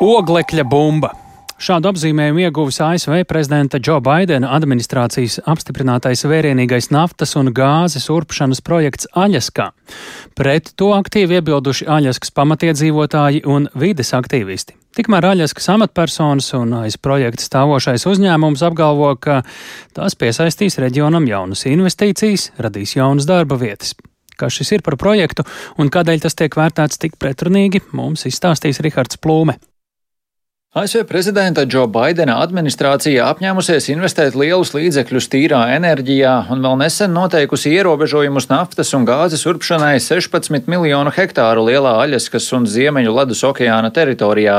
Oglekļa 0.00 0.64
bumba. 0.68 1.25
Šādu 1.56 1.88
apzīmējumu 1.88 2.42
ieguvis 2.44 2.76
ASV 2.84 3.22
prezidenta 3.24 3.78
Džo 3.80 3.94
Baidena 4.04 4.50
administrācijas 4.52 5.38
apstiprinātais 5.48 6.26
vērienīgais 6.28 6.90
naftas 6.92 7.30
un 7.40 7.48
gāzes 7.56 8.10
urpšanas 8.12 8.60
projekts 8.60 9.08
Aļaskā. 9.16 9.70
Pret 10.36 10.74
to 10.76 10.90
aktīvi 10.92 11.38
iebilduši 11.38 11.86
Aļaskas 11.88 12.34
pamatiedzīvotāji 12.36 13.40
un 13.48 13.70
vides 13.72 14.12
aktīvisti. 14.18 14.76
Tikmēr 15.00 15.30
Aļaskas 15.30 15.70
amatpersonas 15.72 16.50
un 16.58 16.74
aiz 16.82 16.98
projekta 17.00 17.46
stāvošais 17.48 18.04
uzņēmums 18.10 18.64
apgalvo, 18.68 19.14
ka 19.16 19.38
tās 19.96 20.16
piesaistīs 20.20 20.76
reģionam 20.82 21.24
jaunas 21.30 21.64
investīcijas, 21.70 22.50
radīs 22.60 22.98
jaunas 22.98 23.24
darba 23.28 23.56
vietas. 23.62 23.94
Kas 24.36 24.58
šis 24.58 24.74
ir 24.76 24.84
par 24.84 24.98
projektu 25.00 25.48
un 25.80 25.88
kādēļ 25.88 26.26
tas 26.26 26.36
tiek 26.36 26.52
vērtēts 26.52 27.00
tik 27.00 27.16
pretrunīgi, 27.16 27.80
mums 27.96 28.28
izstāstīs 28.28 28.82
Rihards 28.84 29.16
Plūme. 29.24 29.56
ASV 30.76 31.06
prezidenta 31.08 31.62
Džo 31.64 31.86
Baidena 31.88 32.34
administrācija 32.44 33.30
apņēmusies 33.30 33.86
investēt 33.94 34.34
lielus 34.36 34.74
līdzekļus 34.74 35.28
tīrā 35.32 35.60
enerģijā 35.72 36.32
un 36.52 36.60
vēl 36.60 36.74
nesen 36.82 37.14
noteikusi 37.16 37.70
ierobežojumus 37.78 38.50
naftas 38.50 38.92
un 38.92 39.06
gāzes 39.08 39.46
urpšanai 39.48 39.94
16 40.04 40.68
miljonu 40.68 41.14
hektāru 41.16 41.64
lielā 41.70 41.94
Aļaskas 42.02 42.50
un 42.58 42.66
Ziemeņu 42.68 43.14
ledus 43.16 43.40
okeāna 43.48 43.88
teritorijā. 43.88 44.58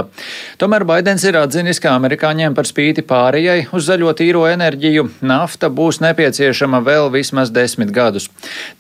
Tomēr 0.58 0.88
Baidens 0.90 1.22
ir 1.22 1.38
atzinis, 1.38 1.78
ka 1.84 1.94
amerikāņiem 2.00 2.58
par 2.58 2.66
spīti 2.66 3.06
pārējai 3.06 3.68
uz 3.78 3.86
zaļo 3.86 4.16
tīro 4.18 4.48
enerģiju 4.50 5.06
nafta 5.22 5.70
būs 5.70 6.02
nepieciešama 6.02 6.82
vēl 6.82 7.12
vismaz 7.14 7.54
desmit 7.54 7.94
gadus. 7.94 8.26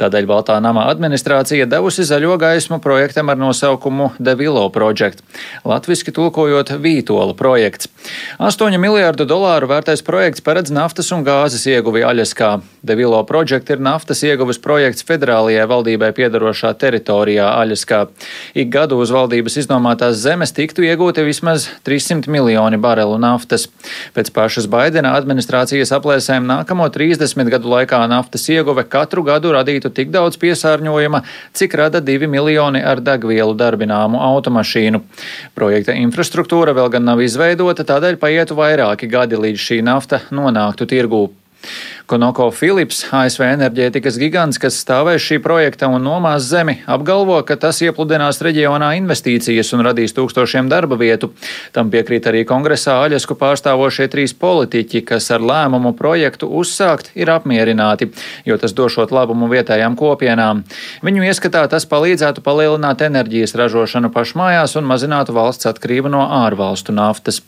Tādēļ 0.02 0.32
Baltā 0.34 0.58
nama 0.58 0.88
administrācija 0.95 1.69
devusi 1.69 2.10
zaļo 2.10 2.41
gaismu 2.41 2.82
projektam 2.82 3.30
ar 3.30 3.38
nosaukumu 3.45 4.15
Willow 4.17 4.73
Project. 4.73 5.21
Latviski 5.69 6.17
tulkojot 6.17 6.73
Vītola 6.82 7.27
kodola 7.28 7.34
projekts. 7.36 7.88
8 8.40 8.78
miljārdu 8.78 9.26
dolāru 9.28 9.68
vērtais 9.68 10.04
projekts 10.06 10.42
paredz 10.42 10.72
naftas 10.72 11.12
un 11.12 11.26
gāzes 11.26 11.66
ieguvi 11.68 12.04
Aļaskā. 12.06 12.62
Devilo 12.84 13.24
Project 13.28 13.70
ir 13.70 13.80
naftas 13.80 14.24
ieguves 14.24 14.60
projekts 14.60 15.04
federālajai 15.04 15.66
valdībai 15.68 16.13
piedarošā 16.16 16.74
teritorijā 16.80 17.50
Aļaskā. 17.63 18.08
Ik 18.56 18.70
gadu 18.72 19.00
uz 19.02 19.12
valdības 19.12 19.58
iznomātās 19.60 20.22
zemes 20.22 20.54
tiktu 20.54 20.86
iegūti 20.88 21.26
vismaz 21.26 21.68
300 21.84 22.32
miljoni 22.32 22.78
barelu 22.78 23.18
naftas. 23.20 23.68
Pēc 24.16 24.32
pašas 24.32 24.70
Baidena 24.72 25.16
administrācijas 25.18 25.92
aplēsēm 25.98 26.48
nākamo 26.48 26.88
30 26.94 27.52
gadu 27.52 27.74
laikā 27.74 28.04
naftas 28.08 28.48
ieguve 28.54 28.86
katru 28.88 29.26
gadu 29.28 29.52
radītu 29.56 29.92
tik 29.92 30.13
daudz 30.13 30.40
piesārņojuma, 30.40 31.24
cik 31.58 31.76
rada 31.76 32.02
2 32.02 32.30
miljoni 32.32 32.84
ar 32.84 33.02
degvielu 33.04 33.58
darbināmu 33.58 34.22
automašīnu. 34.22 35.04
Projekta 35.58 35.98
infrastruktūra 35.98 36.78
vēl 36.78 36.94
gan 36.94 37.07
nav 37.08 37.22
izveidota, 37.24 37.86
tādēļ 37.88 38.20
paietu 38.22 38.58
vairāki 38.58 39.10
gadi, 39.12 39.39
līdz 39.39 39.63
šī 39.63 39.82
nafta 39.86 40.22
nonāktu 40.36 40.88
tirgū. 40.89 41.28
Konoko 42.08 42.46
Philips, 42.56 43.02
ASV 43.12 43.41
enerģētikas 43.43 44.15
gigants, 44.22 44.60
kas 44.63 44.78
stāvēs 44.80 45.26
šī 45.26 45.41
projekta 45.43 45.89
un 45.91 46.06
nomās 46.08 46.46
zemi, 46.48 46.78
apgalvo, 46.88 47.41
ka 47.43 47.58
tas 47.60 47.82
iepludinās 47.84 48.39
reģionā 48.48 48.93
investīcijas 49.02 49.74
un 49.76 49.84
radīs 49.84 50.15
tūkstošiem 50.15 50.70
darba 50.72 50.96
vietu. 51.02 51.34
Tam 51.76 51.91
piekrīt 51.91 52.30
arī 52.32 52.46
kongresā 52.48 52.96
Aļasku 53.04 53.36
pārstāvošie 53.41 54.08
trīs 54.13 54.32
politiķi, 54.39 55.04
kas 55.10 55.28
ar 55.36 55.43
lēmumu 55.43 55.91
projektu 56.00 56.48
uzsākt 56.62 57.12
ir 57.20 57.34
apmierināti, 57.34 58.08
jo 58.48 58.56
tas 58.62 58.72
došot 58.78 59.12
labumu 59.12 59.52
vietējām 59.52 60.00
kopienām. 60.00 60.63
Viņu 61.04 61.28
ieskatā 61.28 61.65
tas 61.67 61.89
palīdzētu 61.91 62.46
palielināt 62.46 63.04
enerģijas 63.04 63.58
ražošanu 63.60 64.15
pašmājās 64.15 64.80
un 64.80 64.88
mazinātu 64.88 65.36
valsts 65.36 65.67
atkarību 65.76 66.15
no 66.15 66.24
ārvalstu 66.39 66.96
naftas. 66.96 67.43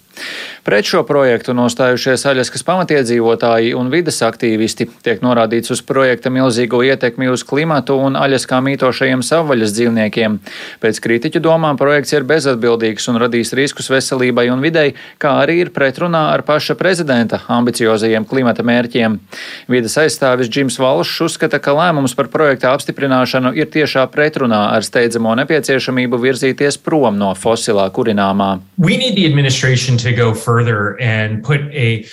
Pret 0.64 0.86
šo 0.86 1.02
projektu 1.08 1.56
nostājušies 1.58 2.26
Aļaskas 2.30 2.66
pamatiedzīvotāji 2.68 3.72
un 3.78 3.88
vides 3.90 4.20
aktīvisti. 4.26 4.90
Tiek 5.06 5.24
norādīts 5.26 5.72
uz 5.74 5.82
projekta 5.86 6.30
milzīgo 6.34 6.82
ietekmi 6.86 7.30
uz 7.32 7.46
klimatu 7.48 7.96
un 8.04 8.18
Aļaskā 8.20 8.60
mītošajiem 8.66 9.24
savvaļas 9.26 9.74
dzīvniekiem. 9.78 10.36
Pēc 10.84 11.00
kritiķu 11.06 11.42
domām 11.44 11.80
projekts 11.80 12.14
ir 12.14 12.28
bezatbildīgs 12.30 13.10
un 13.10 13.22
radīs 13.24 13.54
riskus 13.58 13.90
veselībai 13.90 14.50
un 14.54 14.62
videi, 14.62 14.94
kā 15.18 15.38
arī 15.44 15.60
ir 15.64 15.74
pretrunā 15.76 16.28
ar 16.34 16.44
paša 16.48 16.76
prezidenta 16.80 17.42
ambiciozajiem 17.48 18.28
klimata 18.30 18.66
mērķiem. 18.68 19.18
Vides 19.72 19.98
aizstāvis 20.02 20.52
Džims 20.52 20.80
Valšs 20.82 21.24
uzskata, 21.30 21.60
ka 21.64 21.74
lēmums 21.78 22.16
par 22.18 22.30
projekta 22.34 22.76
apstiprināšanu 22.76 23.56
ir 23.58 23.72
tiešā 23.74 24.06
pretrunā 24.14 24.62
ar 24.76 24.86
steidzamo 24.86 25.34
nepieciešamību 25.42 26.20
virzīties 26.22 26.78
prom 26.84 27.18
no 27.20 27.32
fosilā 27.38 27.88
kurināmā. 27.96 28.52
to 30.10 30.16
go 30.16 30.34
further 30.34 31.00
and 31.00 31.44
put 31.44 31.62
a 31.74 32.06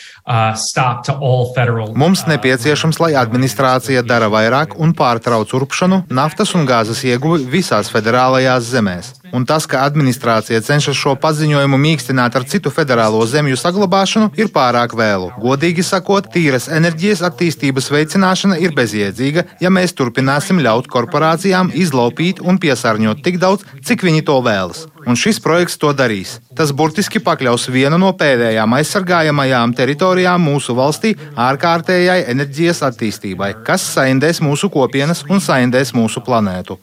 Mums 1.94 2.24
nepieciešams, 2.26 2.98
lai 2.98 3.12
administrācija 3.14 4.02
dara 4.02 4.26
vairāk 4.32 4.74
un 4.82 4.90
pārtrauc 4.98 5.52
urpšanu, 5.54 6.00
naftas 6.10 6.50
un 6.58 6.66
gāzes 6.66 7.04
ieguvi 7.06 7.46
visās 7.52 7.92
federālajās 7.94 8.66
zemēs. 8.72 9.12
Un 9.34 9.46
tas, 9.46 9.66
ka 9.70 9.84
administrācija 9.86 10.58
cenšas 10.66 10.98
šo 10.98 11.14
paziņojumu 11.22 11.78
mīkstināt 11.78 12.38
ar 12.38 12.46
citu 12.50 12.72
federālo 12.74 13.22
zemju 13.26 13.58
saglabāšanu, 13.60 14.32
ir 14.38 14.50
pārāk 14.54 14.96
vēlu. 14.98 15.30
Godīgi 15.42 15.84
sakot, 15.86 16.26
tīras 16.34 16.66
enerģijas 16.72 17.22
attīstības 17.30 17.90
veicināšana 17.94 18.58
ir 18.62 18.74
bezjēdzīga, 18.74 19.46
ja 19.62 19.70
mēs 19.70 19.94
turpināsim 19.98 20.62
ļaut 20.62 20.90
korporācijām 20.90 21.70
izlaupīt 21.74 22.42
un 22.42 22.58
piesārņot 22.62 23.22
tik 23.22 23.38
daudz, 23.42 23.66
cik 23.86 24.06
viņi 24.06 24.26
to 24.26 24.40
vēlas. 24.42 24.86
Un 25.06 25.14
šis 25.14 25.38
projekts 25.38 25.78
to 25.78 25.92
darīs. 25.94 26.40
Tas 26.58 26.72
burtiski 26.74 27.20
pakļaus 27.22 27.68
vienu 27.70 27.98
no 28.00 28.10
pēdējām 28.18 28.72
aizsargājamajām 28.80 29.74
teritorijām 29.78 30.15
mūsu 30.40 30.76
valstī 30.76 31.14
ārkārtējai 31.36 32.24
enerģijas 32.32 32.82
attīstībai, 32.88 33.52
kas 33.66 33.84
saindēs 33.94 34.40
mūsu 34.44 34.70
kopienas 34.72 35.24
un 35.28 35.42
saindēs 35.44 35.92
mūsu 35.96 36.22
planētu. 36.26 36.78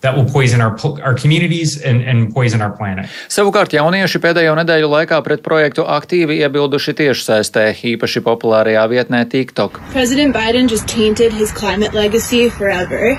Savukārt 3.37 3.73
jaunieši 3.77 4.23
pēdējo 4.23 4.55
nedēļu 4.61 4.91
laikā 4.93 5.21
pret 5.25 5.43
projektu 5.45 5.87
aktīvi 5.89 6.39
iebilduši 6.43 6.95
tiešsaistē, 7.01 7.65
īpaši 7.93 8.23
populārajā 8.25 8.85
vietnē 8.91 9.25
TikTok. 9.29 9.81
President 9.93 10.35
Biden 10.35 10.69
just 10.69 10.87
tainted 10.87 11.33
his 11.33 11.51
climate 11.51 11.93
legacy 11.93 12.49
forever. 12.49 13.17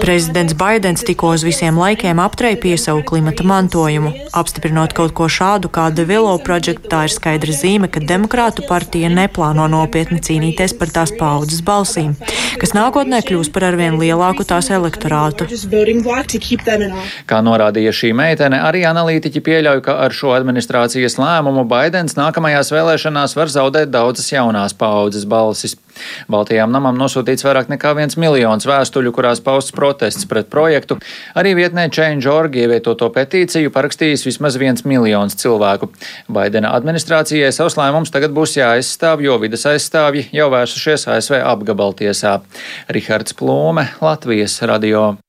Prezidents 0.00 0.54
Baidens 0.56 1.04
tikko 1.04 1.34
uz 1.36 1.42
visiem 1.44 1.76
laikiem 1.76 2.20
aptraipīja 2.22 2.78
savu 2.80 3.02
klimata 3.04 3.44
mantojumu. 3.44 4.12
Apstiprinot 4.32 4.94
kaut 4.96 5.12
ko 5.18 5.26
šādu 5.28 5.68
kā 5.68 5.90
The 5.92 6.06
Willow 6.08 6.38
Project, 6.40 6.86
tā 6.88 7.02
ir 7.04 7.12
skaidra 7.12 7.52
zīme, 7.52 7.90
ka 7.92 8.00
Demokrātu 8.00 8.64
partija 8.64 9.10
neplāno 9.12 9.66
nopietni 9.68 10.16
cīnīties 10.24 10.76
par 10.80 10.94
tās 10.96 11.12
paudzes 11.18 11.60
balsīm, 11.66 12.16
kas 12.62 12.72
nākotnē 12.72 13.20
kļūs 13.28 13.52
par 13.52 13.68
arvien 13.68 14.00
lielāku 14.00 14.48
tās 14.48 14.72
elektorātu. 14.72 15.44
Kā 17.28 17.44
norādīja 17.44 17.92
šī 18.00 18.14
meitene, 18.16 18.64
arī 18.64 18.86
analītiķi 18.88 19.44
pieļauj, 19.44 19.84
ka 19.84 20.00
ar 20.06 20.16
šo 20.16 20.32
administrācijas 20.38 21.20
lēmumu 21.20 21.68
Baidens 21.68 22.16
nākamajās 22.16 22.72
vēlēšanās 22.72 23.36
var 23.36 23.52
zaudēt 23.60 23.92
daudzas 23.92 24.32
jaunās 24.32 24.72
paudzes 24.72 25.28
balsis. 25.28 25.76
Baltijām 26.30 26.72
namam 26.74 26.98
nosūtīts 27.00 27.46
vairāk 27.46 27.70
nekā 27.72 27.94
viens 27.98 28.18
miljons 28.20 28.68
vēstuļu, 28.68 29.12
kurās 29.14 29.42
pausts 29.44 29.74
protests 29.74 30.28
pret 30.30 30.50
projektu. 30.52 30.98
Arī 31.38 31.54
vietnē 31.58 31.88
Change.org 31.94 32.56
ievietoto 32.64 33.10
petīciju 33.14 33.72
parakstījis 33.74 34.26
vismaz 34.28 34.58
viens 34.60 34.86
miljons 34.88 35.38
cilvēku. 35.40 35.90
Baidena 36.28 36.74
administrācijai 36.78 37.52
savs 37.54 37.78
lēmums 37.80 38.14
tagad 38.14 38.34
būs 38.36 38.58
jāaizstāv, 38.58 39.24
jo 39.24 39.38
vidas 39.42 39.66
aizstāvji 39.70 40.28
jau 40.34 40.50
vērsušies 40.54 41.08
ASV 41.16 41.40
apgabaltiesā. 41.42 42.38
Rihards 42.94 43.36
Plūme, 43.38 43.88
Latvijas 44.04 44.60
radio. 44.62 45.23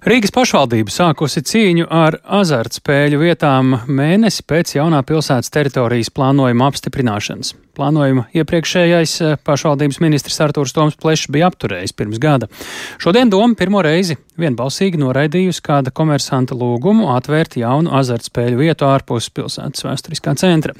Rīgas 0.00 0.32
pašvaldība 0.32 0.88
sākusi 0.88 1.42
cīņu 1.44 1.84
ar 1.92 2.14
azartspēļu 2.24 3.18
vietām 3.20 3.74
mēnesi 3.84 4.46
pēc 4.48 4.72
jaunā 4.78 5.02
pilsētas 5.04 5.52
teritorijas 5.52 6.08
plānojuma 6.16 6.70
apstiprināšanas. 6.70 7.50
Plānojuma 7.76 8.24
iepriekšējais 8.32 9.12
eh, 9.20 9.34
pašvaldības 9.44 10.00
ministrs 10.00 10.40
Artūrs 10.40 10.72
Toms 10.72 10.96
Plešs 10.96 11.28
bija 11.36 11.50
apturējis 11.52 11.92
pirms 12.00 12.16
gada. 12.22 12.48
Šodien 12.96 13.28
doma 13.28 13.52
pirmo 13.60 13.84
reizi 13.84 14.16
vienbalsīgi 14.40 15.02
noraidījusi 15.04 15.66
kāda 15.68 15.92
komersanta 15.92 16.56
lūgumu 16.56 17.12
atvērt 17.18 17.60
jaunu 17.60 17.92
azartspēļu 18.00 18.64
vietu 18.64 18.88
ārpus 18.88 19.28
pilsētas 19.36 19.84
vēsturiskā 19.84 20.32
centra. 20.40 20.72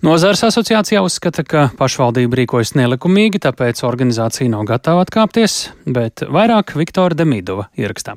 Nozars 0.00 0.40
asociācijā 0.48 1.04
uzskata, 1.04 1.44
ka 1.44 1.68
pašvaldība 1.76 2.40
rīkojas 2.40 2.78
nelikumīgi, 2.80 3.44
tāpēc 3.44 3.84
organizācija 3.84 4.56
nav 4.56 4.64
gatava 4.72 5.04
atkāpties, 5.04 5.66
bet 5.84 6.24
vairāk 6.24 6.78
Viktora 6.80 7.20
Demidova 7.20 7.68
ierakstā. 7.76 8.16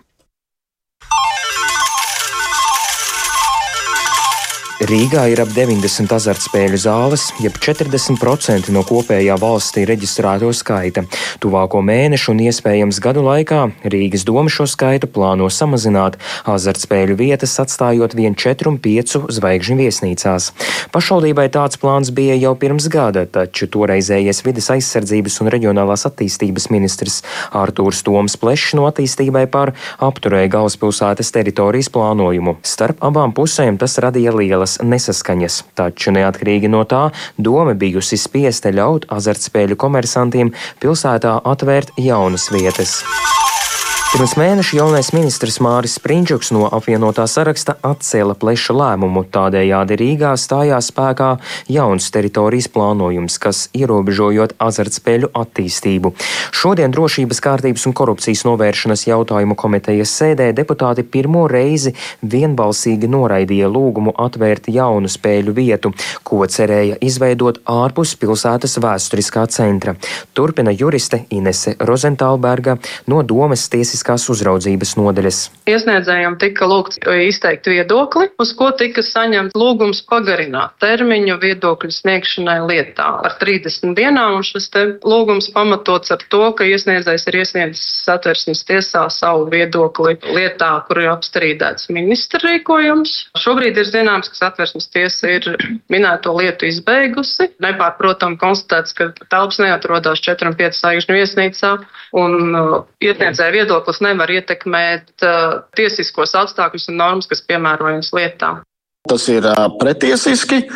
Rīgā 4.78 5.24
ir 5.34 5.40
ap 5.42 5.50
90 5.56 6.12
azartspēļu 6.14 6.78
zāles, 6.78 7.24
jeb 7.42 7.56
40% 7.58 8.70
no 8.70 8.84
kopējā 8.86 9.34
valstī 9.42 9.88
reģistrēto 9.90 10.52
skaita. 10.54 11.02
Tuvāko 11.42 11.82
mēnešu 11.82 12.36
un 12.36 12.44
iespējams 12.46 13.00
gadu 13.02 13.24
laikā 13.26 13.64
Rīgas 13.90 14.22
doma 14.28 14.54
šo 14.54 14.68
skaitu 14.70 15.10
plāno 15.10 15.48
samazināt, 15.50 16.20
azartspēļu 16.46 17.16
vietas 17.18 17.56
atstājot 17.64 18.14
vien 18.20 18.38
4 18.38 18.70
un 18.70 18.78
5 18.84 19.16
zvaigžņu 19.40 19.80
viesnīcās. 19.80 20.52
Pašvaldībai 20.94 21.48
tāds 21.58 21.82
plāns 21.82 22.14
bija 22.14 22.38
jau 22.38 22.54
pirms 22.62 22.86
gada, 22.94 23.26
taču 23.26 23.66
toreizējais 23.74 24.44
vides 24.46 24.70
aizsardzības 24.76 25.40
un 25.42 25.52
reģionālās 25.58 26.06
attīstības 26.12 26.70
ministrs 26.70 27.24
Artūrs 27.50 28.04
Toms 28.06 28.38
Plešs 28.38 28.78
no 28.78 28.86
attīstībai 28.92 29.48
par 29.50 29.74
apturēja 29.98 30.54
galvaspilsētas 30.60 31.34
teritorijas 31.34 31.90
plānojumu. 31.98 32.60
Starp 32.62 33.02
abām 33.02 33.34
pusēm 33.34 33.82
tas 33.82 33.98
radīja 34.06 34.38
lielas 34.38 34.67
lielas 34.68 34.80
nesaskaņas, 34.84 35.64
taču 35.76 36.12
neatkarīgi 36.12 36.68
no 36.68 36.84
tā 36.84 37.12
doma 37.38 37.74
bijusi 37.74 38.18
spiesta 38.18 38.70
ļaut 38.72 39.08
azartspēļu 39.10 39.78
komersantiem 39.78 40.54
pilsētā 40.82 41.42
atvērt 41.46 41.96
jaunas 41.98 42.52
vietas. 42.52 43.02
Pirms 44.08 44.38
mēneša 44.40 44.78
jaunais 44.78 45.10
ministrs 45.12 45.58
Māris 45.60 45.98
Sprindžuks 45.98 46.54
no 46.56 46.64
apvienotā 46.72 47.26
saraksta 47.28 47.74
atcēla 47.86 48.38
pleša 48.40 48.72
lēmumu. 48.72 49.26
Tādējādi 49.36 49.98
Rīgā 50.00 50.30
stājās 50.40 50.88
spēkā 50.94 51.34
jauns 51.76 52.08
teritorijas 52.16 52.70
plānojums, 52.72 53.36
kas 53.44 53.66
ierobežojot 53.76 54.54
azartspēļu 54.64 55.28
attīstību. 55.36 56.14
Šodien 56.56 56.96
Drošības 56.96 57.44
kārtības 57.44 57.84
un 57.90 57.96
korupcijas 58.00 58.46
novēršanas 58.48 59.04
jautājumu 59.10 59.58
komitejas 59.60 60.16
sēdē 60.22 60.48
deputāti 60.56 61.04
pirmo 61.04 61.44
reizi 61.52 61.92
vienbalsīgi 62.24 63.12
noraidīja 63.12 63.68
lūgumu 63.68 64.16
atvērt 64.16 64.72
jaunu 64.72 65.12
spēļu 65.12 65.58
vietu, 65.60 65.92
ko 66.24 66.48
cerēja 66.48 66.96
izveidot 67.04 67.60
ārpus 67.76 68.16
pilsētas 68.24 68.80
vēsturiskā 68.88 69.46
centra. 69.52 69.98
Turpina 70.32 70.72
juriste 70.72 71.26
Inese 71.36 71.76
Rozentālberga 71.84 72.80
no 73.12 73.22
domas 73.28 73.68
tiesas 73.68 73.97
tiesiskās 73.98 74.28
uzraudzības 74.30 74.96
nodaļas. 74.98 75.38
Iesniedzējiem 75.68 76.38
tika 76.40 76.68
lūgts 76.70 77.00
izteikt 77.28 77.68
viedokli, 77.68 78.30
uz 78.40 78.54
ko 78.54 78.70
tika 78.78 79.02
saņemts 79.02 79.58
lūgums 79.58 80.04
pagarināt 80.08 80.78
termiņu 80.82 81.38
viedokļu 81.42 81.92
sniegšanai 81.92 82.60
lietā 82.68 83.08
ar 83.26 83.38
30 83.40 83.96
dienām, 83.98 84.38
un 84.38 84.46
šis 84.46 84.70
lūgums 85.04 85.50
pamatots 85.54 86.12
ar 86.12 86.22
to, 86.30 86.52
ka 86.54 86.68
iesniedzējs 86.68 87.28
ir 87.28 87.40
iesniedzis 87.42 87.86
satversmes 88.06 88.64
tiesā 88.68 89.08
savu 89.10 89.48
viedokli 89.50 90.18
lietā, 90.22 90.72
kur 90.88 91.02
ir 91.02 91.12
apstrīdēts 91.16 91.90
ministra 91.90 92.42
rīkojums. 92.46 93.32
Šobrīd 93.38 93.78
ir 93.78 93.90
zināms, 93.90 94.30
ka 94.30 94.42
satversmes 94.46 94.90
tiesa 94.94 95.34
ir 95.40 95.50
minēto 95.94 96.36
lietu 96.38 96.70
izbeigusi. 96.70 97.50
Nepārprotam 97.64 98.38
konstatēts, 98.38 98.94
ka 98.98 99.10
telpas 99.26 99.62
neatrodas 99.64 100.22
4 100.24 100.52
un 100.52 100.58
5 100.60 100.82
saigžņu 100.84 101.18
viesnīcā, 101.18 101.74
un 102.18 102.38
uh, 102.54 102.78
iesniedzēja 103.04 103.56
viedokli 103.56 103.87
viedoklis 103.88 104.02
nevar 104.04 104.30
ietekmēt 104.30 105.24
uh, 105.24 105.64
tiesiskos 105.76 106.36
apstākļus 106.36 106.90
un 106.92 106.98
normas, 106.98 107.28
kas 107.28 107.42
piemērojams 107.48 108.12
lietā. 108.14 108.64
Tas 109.08 109.28
ir 109.30 109.46
uh, 109.46 109.70
pretiesiski 109.80 110.68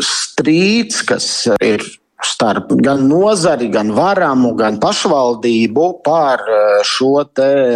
strīds, 0.00 1.04
kas 1.04 1.48
ir 1.60 1.84
starp 2.24 2.72
gan 2.82 3.04
nozari, 3.08 3.68
gan 3.72 3.92
varamu, 3.94 4.52
gan 4.58 4.78
pašvaldību 4.82 5.86
par 6.06 6.42
eh, 6.42 6.80
šo 6.86 7.22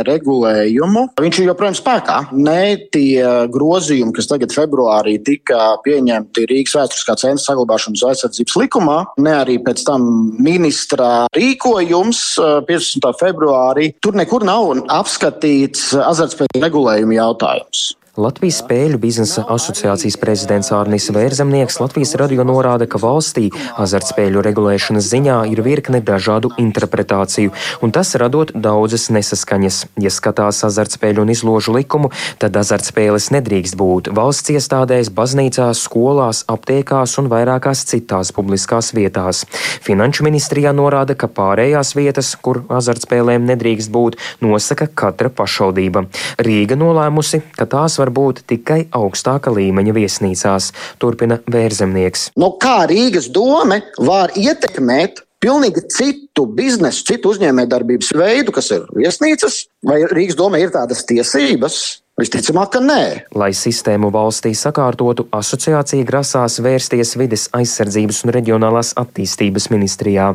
regulējumu. 0.07 1.05
Viņš 1.23 1.41
ir 1.41 1.49
joprojām 1.51 1.77
spēkā. 1.77 2.19
Ne 2.35 2.77
tie 2.93 3.23
grozījumi, 3.53 4.15
kas 4.17 4.31
tagad 4.31 4.55
februārī 4.55 5.17
tika 5.25 5.77
pieņemti 5.85 6.47
Rīgas 6.51 6.77
vēsturiskā 6.79 7.17
centra 7.21 7.45
saglabāšanas 7.47 8.05
aizsardzības 8.11 8.59
likumā, 8.63 8.99
ne 9.23 9.35
arī 9.41 9.59
pēc 9.65 9.85
tam 9.89 10.07
ministra 10.43 11.27
rīkojums 11.37 12.23
15. 12.69 13.09
Eh, 13.09 13.19
februārī, 13.23 13.91
tur 14.03 14.19
nekur 14.19 14.47
nav 14.47 14.73
apskatīts 14.93 15.91
azartspēļu 16.03 16.63
regulējuma 16.63 17.19
jautājums. 17.19 17.91
Latvijas 18.13 18.59
spēļu 18.61 18.99
biznesa 19.01 19.41
asociācijas 19.49 20.19
prezidents 20.21 20.69
Ārnis 20.77 21.07
Vērzemnieks 21.17 21.79
Latvijas 21.81 22.11
radio 22.21 22.45
norāda, 22.45 22.85
ka 22.85 22.99
valstī 23.01 23.47
azartspēļu 23.81 24.43
regulēšanas 24.45 25.07
ziņā 25.09 25.37
ir 25.49 25.63
virkne 25.65 26.03
dažādu 26.05 26.51
interpretāciju, 26.61 27.55
un 27.81 27.95
tas 27.97 28.11
radot 28.21 28.53
daudzas 28.53 29.07
nesaskaņas. 29.17 29.79
Ja 30.05 30.13
skatās 30.13 30.61
azartspēļu 30.69 31.25
un 31.25 31.33
izložu 31.33 31.73
likumu, 31.73 32.11
tad 32.37 32.59
azartspēles 32.61 33.31
nedrīkst 33.33 33.79
būt 33.81 34.13
valsts 34.13 34.53
iestādēs, 34.53 35.09
baznīcās, 35.09 35.81
skolās, 35.81 36.45
aptiekās 36.53 37.17
un 37.17 37.33
vairākās 37.33 37.87
citās 37.95 38.35
publiskās 38.37 38.93
vietās. 38.93 39.47
Finanšu 39.89 40.29
ministrijā 40.29 40.75
norāda, 40.77 41.17
ka 41.17 41.33
pārējās 41.33 41.95
vietas, 41.97 42.35
kur 42.37 42.61
azartspēlēm 42.69 43.49
nedrīkst 43.55 43.89
būt, 43.97 44.21
nosaka 44.45 44.93
katra 44.93 45.33
pašvaldība. 45.33 46.05
Rīga 46.45 46.77
nolēmusi, 46.77 47.41
ka 47.57 47.65
tās 47.65 48.02
var 48.03 48.13
būt 48.15 48.45
tikai 48.51 48.85
augstāka 48.95 49.53
līmeņa 49.55 49.97
viesnīcās, 49.97 50.73
turpina 51.03 51.41
Vērzemnieks. 51.51 52.33
No 52.37 52.53
nu, 52.53 52.57
kā 52.63 52.83
Rīgas 52.91 53.31
doma 53.33 53.81
var 54.03 54.35
ietekmēt 54.39 55.23
pilnīgi 55.43 55.87
citu 55.91 56.47
biznesu, 56.59 57.07
citu 57.09 57.33
uzņēmējdarbības 57.35 58.13
veidu, 58.19 58.55
kas 58.55 58.71
ir 58.75 58.87
viesnīcas, 58.95 59.65
vai 59.87 60.03
Rīgas 60.11 60.39
doma 60.39 60.61
ir 60.63 60.75
tādas 60.75 61.03
tiesības? 61.09 61.81
Visticamāk, 62.21 62.75
ka 62.75 62.81
nē. 62.85 63.03
Lai 63.41 63.55
sistēmu 63.57 64.11
valstī 64.13 64.51
sakārtotu, 64.53 65.25
asociācija 65.33 66.05
grasās 66.05 66.59
vērsties 66.61 67.15
vides 67.17 67.47
aizsardzības 67.57 68.19
un 68.27 68.33
reģionālās 68.37 68.91
attīstības 69.01 69.71
ministrijā. 69.73 70.27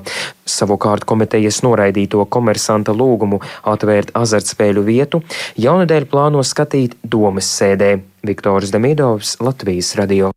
Savukārt 0.50 1.06
komitejas 1.06 1.62
noraidīto 1.62 2.26
komersanta 2.34 2.98
lūgumu 2.98 3.44
atvērt 3.70 4.10
azartspēļu 4.18 4.86
vietu 4.90 5.22
jaunadēļ 5.62 6.10
plāno 6.10 6.42
skatīt 6.42 6.98
domas 7.06 7.54
sēdē. 7.60 7.94
Viktors 8.26 8.74
Demidovs, 8.74 9.38
Latvijas 9.46 9.94
radio. 10.02 10.34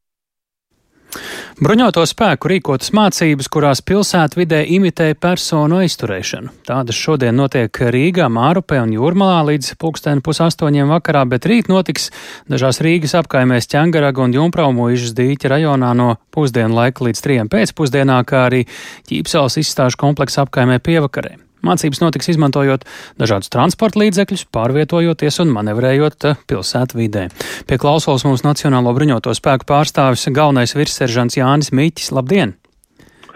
Bruņoto 1.61 2.01
spēku 2.09 2.49
rīkotas 2.49 2.89
mācības, 2.97 3.51
kurās 3.53 3.83
pilsētvidē 3.85 4.63
imitē 4.73 5.11
personu 5.21 5.83
aizturēšanu. 5.83 6.55
Tādas 6.65 6.97
šodien 6.97 7.37
notiek 7.37 7.69
Rīgā, 7.69 8.31
Mārupē 8.33 8.79
un 8.81 8.95
Jūrmalā 8.95 9.43
līdz 9.51 9.75
pulksteni 9.77 10.25
pusastoņiem 10.25 10.89
vakarā, 10.89 11.27
bet 11.29 11.45
rīt 11.51 11.69
notiks 11.69 12.09
dažās 12.49 12.81
Rīgas 12.81 13.13
apkaimēs 13.21 13.69
Ķengaraga 13.75 14.25
un 14.25 14.39
Jumpraumojušas 14.39 15.13
dīķa 15.21 15.53
rajonā 15.53 15.93
no 16.01 16.09
pusdienu 16.33 16.81
laika 16.81 17.05
līdz 17.11 17.25
trijiem 17.29 17.53
pēcpusdienā, 17.53 18.23
kā 18.25 18.47
arī 18.49 18.65
ķīpsels 19.13 19.61
izstāžu 19.61 20.01
kompleksa 20.01 20.49
apkaimē 20.49 20.81
pievakarē. 20.81 21.37
Mācības 21.67 22.01
notiks 22.01 22.31
izmantojot 22.33 22.87
dažādus 23.21 23.53
transporta 23.53 24.01
līdzekļus, 24.01 24.47
pārvietojoties 24.55 25.41
un 25.45 25.53
manevrējot 25.55 26.29
eh, 26.31 26.41
pilsētvidē. 26.51 27.27
Pie 27.69 27.79
klausulas 27.81 28.25
mums 28.29 28.47
Nacionālo 28.47 28.95
bruņoto 28.97 29.35
spēku 29.37 29.69
pārstāvis 29.69 30.29
galvenais 30.33 30.77
virsseržants 30.77 31.37
Jānis 31.41 31.73
Mīķis. 31.77 32.13
Labdien! 32.17 32.57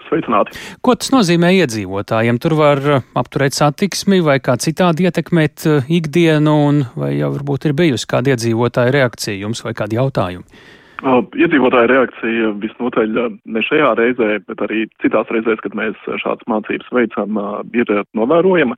Sveicināti. 0.05 0.53
Ko 0.85 0.93
tas 0.97 1.09
nozīmē 1.13 1.49
iedzīvotājiem? 1.63 2.37
Tur 2.41 2.57
var 2.59 2.81
eh, 2.97 3.05
apturēt 3.17 3.57
satiksmi 3.57 4.21
vai 4.25 4.39
kā 4.43 4.57
citādi 4.61 5.05
ietekmēt 5.09 5.67
eh, 5.69 5.91
ikdienu, 5.99 6.55
un 6.69 6.81
vai 6.97 7.15
jau 7.19 7.33
varbūt 7.37 7.69
ir 7.69 7.77
bijusi 7.77 8.09
kāda 8.09 8.33
iedzīvotāja 8.33 8.93
reakcija 8.95 9.37
jums 9.45 9.61
vai 9.65 9.75
kādi 9.77 10.01
jautājumi? 10.01 10.65
Iedzīvotāja 11.03 11.89
reakcija 11.91 12.53
visnotaļ 12.61 13.17
ne 13.43 13.61
šajā 13.67 13.89
reizē, 13.99 14.29
bet 14.47 14.61
arī 14.63 14.85
citās 15.03 15.27
reizēs, 15.33 15.59
kad 15.63 15.75
mēs 15.75 15.97
šādas 16.21 16.47
mācības 16.47 16.87
veicam, 16.95 17.39
ir 17.75 17.91
novērojama, 18.15 18.77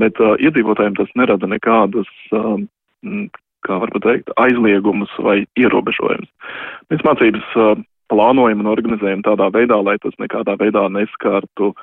bet 0.00 0.16
iedzīvotājiem 0.16 0.96
tas 0.96 1.12
nerada 1.18 1.50
nekādas, 1.50 2.08
kā 3.68 3.78
varbūt 3.84 4.06
teikt, 4.06 4.32
aizliegumus 4.40 5.12
vai 5.20 5.42
ierobežojumus. 5.60 6.30
Mēs 6.88 7.04
mācības 7.04 7.84
plānojam 8.08 8.64
un 8.64 8.72
organizējam 8.72 9.22
tādā 9.26 9.50
veidā, 9.52 9.76
lai 9.84 9.98
tas 10.00 10.16
nekādā 10.22 10.56
veidā 10.56 10.86
neskartu 10.88 11.74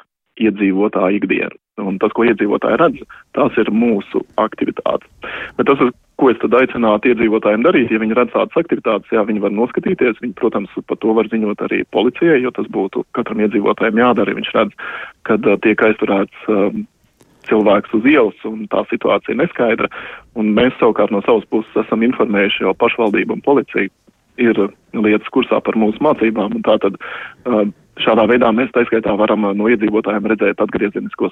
iedzīvotāju 0.41 1.21
ikdienu. 1.21 1.55
un 1.83 1.97
tas, 1.99 2.13
ko 2.15 2.23
iedzīvotāji 2.23 2.79
redz, 2.79 3.03
tās 3.35 3.55
ir 3.59 3.69
mūsu 3.71 4.21
aktivitātes. 4.39 5.09
Bet 5.57 5.67
tas, 5.67 5.81
ko 6.25 6.31
es 6.33 6.39
tad 6.41 6.55
aicinātu 6.57 7.11
iedzīvotājiem 7.11 7.61
darīt, 7.61 7.91
ja 7.93 8.01
viņi 8.01 8.15
redz 8.17 8.31
tādas 8.33 8.57
aktivitātes, 8.57 9.11
jā, 9.13 9.21
viņi 9.27 9.43
var 9.43 9.51
noskatīties, 9.53 10.17
viņi, 10.23 10.33
protams, 10.39 10.71
par 10.89 10.97
to 11.03 11.13
var 11.13 11.29
ziņot 11.29 11.61
arī 11.67 11.83
policijai, 11.93 12.39
jo 12.41 12.49
tas 12.55 12.65
būtu 12.73 13.03
katram 13.13 13.43
iedzīvotājiem 13.45 14.01
jādara, 14.01 14.33
ja 14.33 14.39
viņš 14.39 14.49
redz, 14.55 14.87
kad 15.29 15.45
uh, 15.45 15.59
tiek 15.61 15.83
aizturēts 15.85 16.49
um, 16.49 16.81
cilvēks 17.45 17.93
uz 17.93 18.09
ielas 18.09 18.47
un 18.49 18.65
tā 18.73 18.81
situācija 18.89 19.37
neskaidra. 19.37 19.91
Un 20.33 20.49
mēs 20.57 20.73
savukārt 20.79 21.13
no 21.13 21.21
savas 21.27 21.45
puses 21.53 21.77
esam 21.83 22.01
informējuši 22.07 22.65
jau 22.65 22.73
pašvaldību 22.81 23.37
un 23.37 23.45
policiju. 23.45 23.93
Ir 24.41 24.57
lietas 24.97 25.29
kursā 25.31 25.61
par 25.61 25.77
mūsu 25.77 26.01
mācībām, 26.03 26.57
tātad 26.65 26.97
uh, 26.97 27.67
šādā 28.01 28.25
veidā 28.33 28.49
mēs 28.49 28.73
taiskaitā 28.73 29.13
varam 29.21 29.45
no 29.45 29.69
iedzīvotājiem 29.69 30.33
redzēt 30.33 30.65
atgriezenisko 30.65 31.29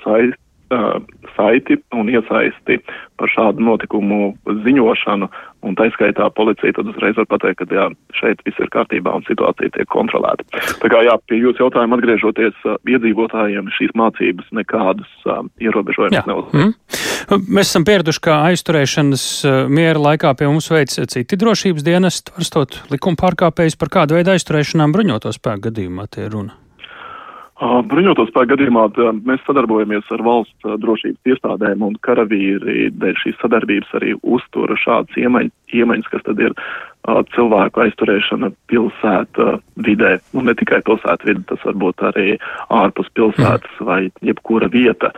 saisti 0.74 1.24
saiti 1.36 1.78
un 1.94 2.10
iesaisti 2.10 2.80
par 3.20 3.32
šādu 3.32 3.64
notikumu 3.64 4.34
ziņošanu, 4.66 5.30
un 5.64 5.76
tā 5.80 5.88
skaitā 5.94 6.28
policija 6.36 6.76
tad 6.76 6.90
uzreiz 6.92 7.18
var 7.20 7.28
pateikt, 7.32 7.62
ka 7.62 7.78
jā, 7.78 7.86
šeit 8.20 8.42
viss 8.48 8.60
ir 8.62 8.72
kārtībā 8.74 9.14
un 9.16 9.26
situācija 9.28 9.74
tiek 9.76 9.90
kontrolēta. 9.94 10.46
Tā 10.82 10.92
kā 10.92 11.04
jā, 11.06 11.16
pie 11.30 11.40
jūsu 11.42 11.64
jautājuma 11.64 12.00
atgriežoties, 12.00 12.58
iedzīvotājiem 12.90 13.70
šīs 13.78 13.94
mācības 14.00 14.50
nekādas 14.60 15.14
uh, 15.28 15.44
ierobežojumus 15.64 16.30
neuzliek. 16.30 16.58
Mm. 16.58 17.46
Mēs 17.48 17.72
esam 17.72 17.86
pieraduši, 17.88 18.24
ka 18.26 18.42
aizturēšanas 18.50 19.28
miera 19.72 20.02
laikā 20.10 20.34
pie 20.40 20.50
mums 20.50 20.68
veic 20.74 20.92
citi 21.14 21.40
drošības 21.40 21.86
dienesti, 21.86 22.36
varstot 22.36 22.82
likuma 22.92 23.20
pārkāpējus 23.22 23.80
par 23.80 23.94
kādu 23.94 24.20
veidu 24.20 24.36
aizturēšanām 24.36 24.96
bruņoto 24.96 25.32
spēku 25.38 25.70
gadījumā 25.70 26.10
tie 26.12 26.28
runa. 26.28 26.63
Bruņoto 27.64 28.26
spēku 28.28 28.54
gadījumā 28.54 28.88
mēs 29.24 29.44
sadarbojamies 29.48 30.10
ar 30.12 30.24
valsts 30.26 30.68
drošības 30.84 31.34
iestādēm 31.34 31.86
un 31.86 31.94
karavīri 32.04 32.90
dēļ 33.00 33.20
šīs 33.22 33.38
sadarbības 33.40 33.94
arī 34.00 34.16
uztura 34.22 34.76
šādas 34.80 35.16
iemaņas, 35.22 36.10
kas 36.12 36.26
tad 36.28 36.42
ir 36.44 36.56
cilvēku 37.36 37.86
aizturēšana 37.86 38.52
pilsēta 38.72 39.58
vidē, 39.86 40.18
un 40.36 40.50
ne 40.50 40.58
tikai 40.60 40.82
pilsēta 40.88 41.30
vide, 41.30 41.46
tas 41.52 41.64
var 41.68 41.80
būt 41.86 42.06
arī 42.12 42.28
ārpus 42.74 43.12
pilsētas 43.16 43.82
vai 43.88 44.02
jebkura 44.24 44.72
vieta 44.74 45.14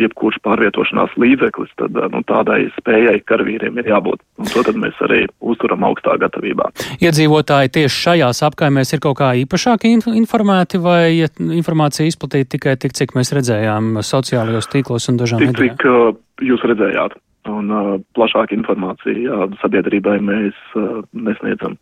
jebkurš 0.00 0.40
pārvietošanās 0.46 1.14
līdzeklis, 1.20 1.72
tad 1.80 1.96
nu, 2.12 2.22
tādai 2.28 2.62
spējai 2.78 3.20
karavīriem 3.28 3.80
ir 3.80 3.90
jābūt. 3.92 4.22
Un 4.40 4.50
to 4.50 4.64
tad 4.66 4.78
mēs 4.80 4.98
arī 5.06 5.22
uzturam 5.40 5.84
augstā 5.88 6.16
gatavībā. 6.20 6.70
Iedzīvotāji 7.02 7.74
tieši 7.78 8.04
šajās 8.06 8.42
apkaimēs 8.50 8.94
ir 8.96 9.02
kaut 9.04 9.18
kā 9.20 9.32
īpašāk 9.44 9.86
informēti 9.90 10.80
vai 10.82 11.26
informācija 11.60 12.08
izplatīta 12.10 12.56
tikai 12.56 12.76
tik, 12.80 12.96
cik 12.96 13.16
mēs 13.18 13.34
redzējām 13.36 14.00
sociālajos 14.06 14.70
tīklos 14.72 15.10
un 15.12 15.20
dažām 15.20 15.44
tik, 15.44 15.58
cik 15.60 15.86
uh, 15.88 16.14
jūs 16.44 16.64
redzējāt. 16.66 17.18
Un 17.50 17.70
uh, 17.72 17.94
plašāku 18.16 18.52
informāciju 18.58 19.22
jā, 19.24 19.46
sabiedrībai 19.62 20.18
mēs 20.24 20.58
uh, 20.76 21.00
nesniedzam. 21.16 21.78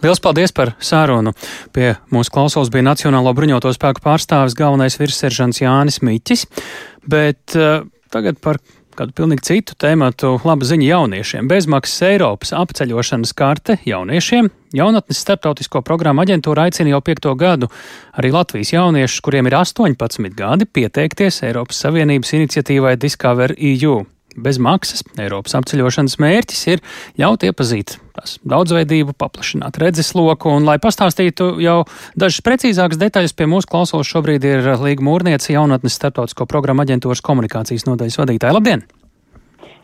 Liels 0.00 0.20
paldies 0.24 0.54
par 0.56 0.74
sārunu. 0.80 1.34
Pie 1.76 1.92
mūsu 2.14 2.32
klausos 2.32 2.70
bija 2.72 2.86
Nacionālo 2.86 3.32
bruņoto 3.36 3.72
spēku 3.76 4.02
pārstāvis 4.04 4.56
galvenais 4.56 4.96
virsseržants 5.00 5.60
Jānis 5.60 6.00
Miķis, 6.06 6.46
bet 7.10 7.56
uh, 7.58 7.82
tagad 8.12 8.40
par 8.40 8.60
kādu 8.96 9.14
pilnīgi 9.16 9.46
citu 9.46 9.76
tēmatu. 9.80 10.34
Laba 10.44 10.66
ziņa 10.66 10.86
jauniešiem. 10.88 11.48
Bezmaksas 11.50 12.06
Eiropas 12.10 12.52
apceļošanas 12.56 13.34
karte 13.36 13.78
jauniešiem. 13.88 14.50
Jaunatnes 14.76 15.20
starptautisko 15.24 15.82
programmu 15.86 16.24
aģentūra 16.24 16.68
aicina 16.68 16.94
jau 16.94 17.02
piekto 17.04 17.34
gadu 17.38 17.70
arī 18.20 18.32
Latvijas 18.34 18.74
jauniešus, 18.74 19.24
kuriem 19.24 19.50
ir 19.50 19.58
18 19.60 20.32
gadi, 20.36 20.68
pieteikties 20.68 21.42
Eiropas 21.48 21.82
Savienības 21.84 22.34
iniciatīvai 22.40 22.96
Discover 23.00 23.56
EU 23.56 24.00
bez 24.36 24.60
maksas. 24.62 25.02
Eiropas 25.20 25.56
apceļošanas 25.58 26.18
mērķis 26.22 26.62
ir 26.72 26.82
ļaut 27.20 27.44
iepazīt 27.48 27.96
tās 28.16 28.36
daudzveidību, 28.46 29.14
paplašināt 29.18 29.78
redzesloku, 29.80 30.52
un, 30.56 30.66
lai 30.68 30.78
pastāstītu 30.82 31.52
jau 31.62 31.82
dažas 32.18 32.44
precīzākas 32.46 33.00
detaļas, 33.00 33.36
pie 33.36 33.48
mūsu 33.50 33.70
klausos 33.70 34.10
šobrīd 34.10 34.46
ir 34.46 34.72
Līga 34.82 35.04
Mūrniece, 35.06 35.52
jaunatnes 35.54 35.96
starptautisko 35.98 36.46
programmu 36.50 36.84
aģentūras 36.84 37.22
komunikācijas 37.24 37.86
nodaļas 37.88 38.20
vadītāja. 38.22 38.56
Labdien! 38.58 38.84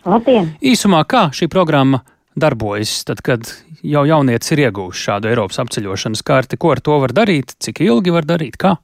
Labdien! 0.07 0.53
Īsumā, 0.63 1.03
kā 1.09 1.29
šī 1.35 1.49
programma 1.51 2.03
darbojas, 2.39 2.99
tad, 3.09 3.23
kad 3.27 3.49
jau 3.87 4.05
jaunietis 4.07 4.53
ir 4.55 4.67
iegūst 4.67 5.07
šādu 5.09 5.31
Eiropas 5.31 5.61
apceļošanas 5.65 6.23
karti, 6.27 6.59
ko 6.61 6.75
ar 6.75 6.83
to 6.85 6.99
var 7.03 7.15
darīt, 7.17 7.57
cik 7.63 7.83
ilgi 7.87 8.15
var 8.15 8.29
darīt, 8.29 8.59
kā? 8.61 8.77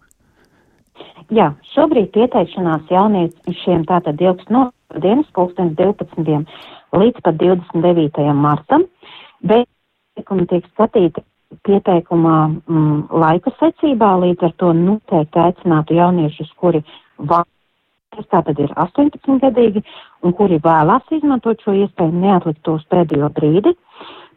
Jā, 1.32 1.52
šobrīd 1.72 2.10
pieteikšanās 2.12 2.90
jauniešiem 2.92 3.86
tātad 3.88 4.20
ilgs 4.20 4.48
no 4.52 4.66
dienas 5.00 5.28
pulkstens 5.34 5.76
12. 5.78 6.44
līdz 6.92 7.20
pat 7.24 7.38
29. 7.40 8.32
martam, 8.34 8.86
bet 9.42 9.68
pieteikumi 10.12 10.46
tiek 10.50 10.66
skatīti 10.74 11.24
pieteikumā 11.66 12.36
mm, 12.48 12.98
laika 13.22 13.52
secībā, 13.60 14.14
līdz 14.22 14.48
ar 14.48 14.52
to 14.60 14.72
noteikti 14.76 15.40
aicinātu 15.40 15.96
jauniešus, 15.96 16.52
kuri 16.60 16.82
vēlas, 17.18 18.28
tātad 18.32 18.58
ir 18.60 18.72
18 18.76 19.40
gadīgi, 19.42 19.82
un 20.22 20.34
kuri 20.36 20.60
vēlās 20.64 21.08
izmantot 21.12 21.60
šo 21.64 21.74
iespēju 21.84 22.12
neatlikt 22.24 22.62
to 22.64 22.76
uz 22.80 22.84
pēdējo 22.92 23.32
brīdi. 23.36 23.74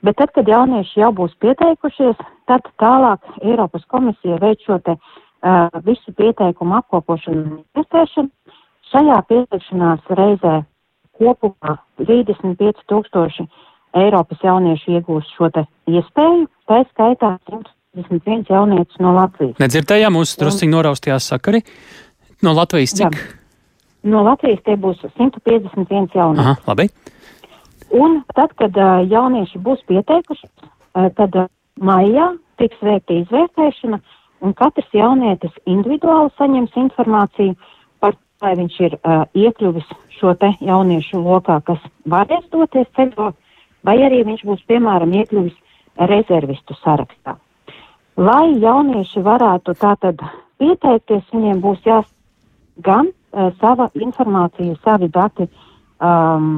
Bet 0.05 0.19
tad, 0.19 0.31
kad 0.35 0.47
jaunieši 0.47 0.99
jau 1.01 1.11
būs 1.15 1.33
pieteikušies, 1.41 2.19
tad 2.49 2.67
tālāk 2.81 3.23
Eiropas 3.41 3.85
komisija 3.89 4.37
veic 4.41 4.61
šo 4.67 4.77
te 4.85 4.97
uh, 4.99 5.69
visu 5.87 6.13
pieteikumu 6.13 6.77
apkopošanu 6.81 7.41
un 7.41 7.55
investēšanu. 7.63 8.29
Šajā 8.91 9.19
pieteikšanās 9.29 10.11
reizē 10.17 10.55
kopumā 11.17 11.77
35 12.01 12.83
tūkstoši 12.91 13.47
Eiropas 13.95 14.43
jauniešu 14.43 14.97
iegūst 14.97 15.31
šo 15.37 15.49
te 15.55 15.63
iespēju, 15.87 16.49
tā 16.67 16.81
skaitā 16.89 17.31
131 17.47 18.51
jaunietis 18.51 18.99
no 18.99 19.13
Latvijas. 19.15 19.55
Nedzirdējām, 19.63 20.17
mūsu 20.17 20.41
drusciņi 20.41 20.73
noraustījās 20.73 21.29
sakari. 21.31 21.63
No 22.43 22.51
Latvijas 22.57 22.95
cik? 22.97 23.15
Jā. 23.15 23.29
No 24.11 24.25
Latvijas 24.27 24.59
tie 24.67 24.75
būs 24.77 24.99
151 25.15 26.11
jaunieši. 26.13 26.43
Aha, 26.43 26.57
labi. 26.67 26.89
Un 27.95 28.19
tad, 28.35 28.51
kad 28.59 28.75
uh, 28.75 29.05
jaunieši 29.07 29.61
būs 29.63 29.81
pieteikuši, 29.87 30.49
uh, 30.51 31.07
tad 31.15 31.39
uh, 31.39 31.47
maijā 31.79 32.33
tiks 32.59 32.83
veikta 32.83 33.15
izvērtēšana, 33.21 34.01
uh, 34.01 34.21
un 34.45 34.53
katrs 34.57 34.91
jaunietis 34.93 35.53
individuāli 35.69 36.33
saņems 36.39 36.75
informāciju 36.85 37.55
par, 37.55 37.74
vai 38.45 38.53
viņš 38.59 38.79
ir 38.85 38.97
uh, 38.99 39.25
iekļuvis 39.33 39.89
šo 40.19 40.35
te 40.39 40.53
jauniešu 40.63 41.19
lokā, 41.25 41.59
kas 41.67 41.81
varēs 42.09 42.45
doties 42.53 42.87
ceļot, 42.97 43.35
vai 43.85 43.97
arī 44.05 44.23
viņš 44.27 44.45
būs, 44.47 44.63
piemēram, 44.69 45.13
iekļuvis 45.21 45.57
rezervistu 46.11 46.77
sarakstā. 46.83 47.37
Lai 48.15 48.55
jaunieši 48.63 49.23
varētu 49.25 49.75
tātad 49.81 50.21
pieteikties, 50.61 51.25
viņiem 51.33 51.61
būs 51.63 51.83
jās 51.87 52.07
gan 52.85 53.09
uh, 53.11 53.51
sava 53.59 53.89
informācija, 53.99 54.77
savi 54.85 55.09
dati, 55.11 55.49
uh, 55.49 55.64
um, 56.05 56.49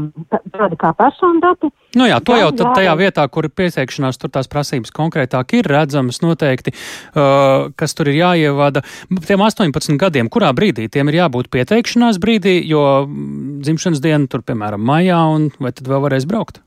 tādi 0.54 0.78
kā 0.80 0.92
personu 0.98 1.42
dati. 1.44 1.72
Nu 1.98 2.08
jā, 2.10 2.20
to 2.24 2.36
jau 2.38 2.52
tad 2.56 2.76
tajā 2.78 2.94
vietā, 3.00 3.26
kur 3.32 3.48
ir 3.48 3.54
pieteikšanās, 3.58 4.20
tur 4.22 4.32
tās 4.34 4.50
prasības 4.52 4.94
konkrētāk 4.96 5.56
ir 5.58 5.70
redzamas 5.72 6.22
noteikti, 6.24 6.76
uh, 6.76 7.70
kas 7.80 7.98
tur 7.98 8.12
ir 8.12 8.20
jāievada. 8.20 8.84
Tiem 9.28 9.46
18 9.48 10.00
gadiem, 10.02 10.32
kurā 10.34 10.52
brīdī 10.58 10.90
tiem 10.92 11.12
ir 11.12 11.22
jābūt 11.24 11.52
pieteikšanās 11.54 12.20
brīdī, 12.24 12.60
jo 12.68 12.84
dzimšanas 13.08 14.04
diena 14.04 14.30
tur, 14.32 14.44
piemēram, 14.48 14.84
maijā, 14.84 15.24
un 15.34 15.50
vai 15.64 15.74
tad 15.74 15.88
vēl 15.90 16.04
varēs 16.08 16.28
braukt? 16.30 16.62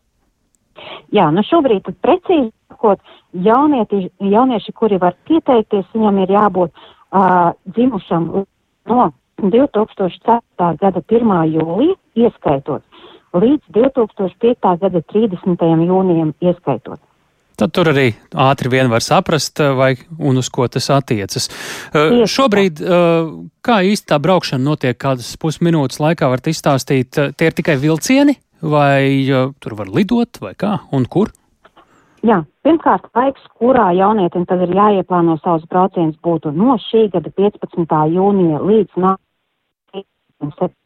Jā, 1.12 1.26
nu 1.34 1.42
šobrīd 1.44 1.84
tad 1.84 1.98
precīzi 2.00 2.50
sakot, 2.80 3.00
jaunieti, 3.32 4.10
jaunieši, 4.20 4.72
kuri 4.72 4.98
var 4.98 5.14
pieteikties, 5.28 5.86
viņam 5.94 6.22
ir 6.22 6.30
jābūt 6.30 6.70
uh, 6.72 7.52
dzimušam 7.74 8.30
no 8.88 9.12
2004. 9.48 10.76
gada 10.80 11.00
1. 11.00 11.32
jūlija 11.54 11.96
ieskaitot 12.14 12.84
līdz 13.34 13.62
2005. 13.74 14.76
gada 14.80 15.02
30. 15.12 15.64
jūnijam 15.86 16.34
ieskaitot. 16.42 17.00
Tad 17.60 17.74
tur 17.76 17.90
arī 17.92 18.06
ātri 18.32 18.70
vien 18.72 18.88
var 18.88 19.04
saprast, 19.04 19.60
vai 19.76 19.92
un 20.16 20.40
uz 20.40 20.48
ko 20.48 20.64
tas 20.68 20.88
attiecas. 20.94 21.50
Uh, 21.92 22.22
šobrīd, 22.24 22.80
uh, 22.80 23.34
kā 23.60 23.82
īsti 23.84 24.08
tā 24.08 24.16
braukšana 24.22 24.64
notiek, 24.64 24.96
kādas 24.96 25.34
pusminūtes 25.40 26.00
laikā 26.00 26.30
var 26.32 26.40
izstāstīt, 26.40 27.12
tie 27.12 27.50
ir 27.50 27.58
tikai 27.58 27.76
vilcieni, 27.76 28.38
vai 28.64 29.28
tur 29.60 29.76
var 29.76 29.92
lidot, 29.92 30.40
vai 30.40 30.54
kā 30.56 30.78
un 30.96 31.04
kur? 31.04 31.34
Jā, 32.24 32.42
pirmkārt, 32.64 33.06
laiks, 33.16 33.44
kurā 33.56 33.90
jaunietim 33.96 34.44
tad 34.48 34.60
ir 34.64 34.72
jāieplāno 34.76 35.38
savus 35.40 35.64
braucienus, 35.68 36.18
būtu 36.24 36.52
no 36.52 36.76
šī 36.88 37.06
gada 37.12 37.32
15. 37.32 38.00
jūnija 38.16 38.60
līdz 38.60 39.00
nākamajam 40.40 40.76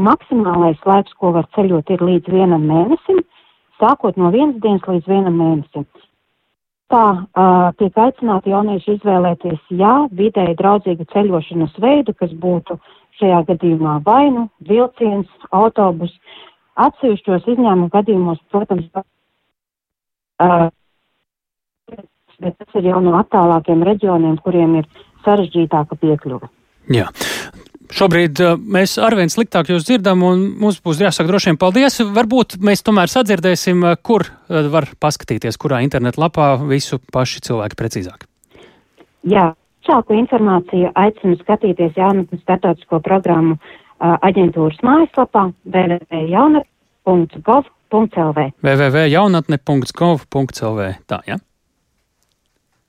Maksimālais 0.00 0.80
laiks, 0.88 1.12
ko 1.20 1.34
var 1.36 1.44
ceļot, 1.52 1.90
ir 1.92 2.00
līdz 2.00 2.32
vienam 2.32 2.62
mēnesim, 2.64 3.20
sākot 3.76 4.16
no 4.16 4.30
vienas 4.32 4.56
dienas 4.64 4.86
līdz 4.88 5.08
vienam 5.08 5.36
mēnesim. 5.36 5.84
Tā 6.92 7.04
uh, 7.12 7.68
tiek 7.76 7.96
aicināti 8.00 8.52
jaunieši 8.52 8.96
izvēlēties, 8.96 9.60
jā, 9.76 9.92
vidēji 10.16 10.56
draudzīgu 10.56 11.06
ceļošanas 11.12 11.76
veidu, 11.80 12.14
kas 12.16 12.32
būtu 12.32 12.78
šajā 13.20 13.42
gadījumā 13.50 13.98
vai 14.04 14.30
nu 14.32 14.46
vilciens, 14.68 15.28
autobus. 15.52 16.12
Atsevišķos 16.80 17.50
izņēmumu 17.52 17.90
gadījumos, 17.92 18.40
protams, 18.48 18.88
uh, 18.96 20.70
bet 22.40 22.56
tas 22.56 22.80
ir 22.80 22.88
jau 22.88 23.00
no 23.04 23.18
attālākiem 23.20 23.84
reģioniem, 23.84 24.40
kuriem 24.40 24.80
ir 24.80 24.88
sarežģītāka 25.26 26.00
piekļuve. 26.00 26.48
Jā. 26.96 27.12
Šobrīd 27.92 28.40
uh, 28.40 28.54
mēs 28.56 28.94
arvien 29.02 29.28
sliktāk 29.32 29.68
jūs 29.72 29.84
dzirdam, 29.84 30.22
un 30.24 30.56
mums 30.62 30.78
būs 30.84 31.00
jāsaka 31.02 31.28
droši 31.28 31.48
vien 31.50 31.58
paldies. 31.60 31.94
Varbūt 32.16 32.48
mēs 32.64 32.80
tomēr 32.86 33.08
sadzirdēsim, 33.12 33.78
uh, 33.84 33.90
kur 34.00 34.20
uh, 34.24 34.30
var 34.72 34.84
paskatīties, 35.02 35.58
kurā 35.60 35.78
internetlapā 35.84 36.46
visu 36.64 36.96
paši 37.12 37.38
cilvēki 37.48 37.76
precīzāk. 37.76 38.20
Jā, 39.28 39.46
šādu 39.86 40.10
informāciju 40.22 40.88
aicinu 40.98 41.36
skatīties 41.42 41.92
jaunatnes 42.00 42.40
startautisko 42.42 42.96
programmu 43.04 43.54
aģentūras 44.02 44.80
mājaslapā 44.82 45.42
www.jaunatne.gov.lv 45.62 48.38
www.jaunatne.gov.lv 48.66 50.80
Tā, 51.06 51.18
jā? 51.28 51.36
Ja? 51.36 51.38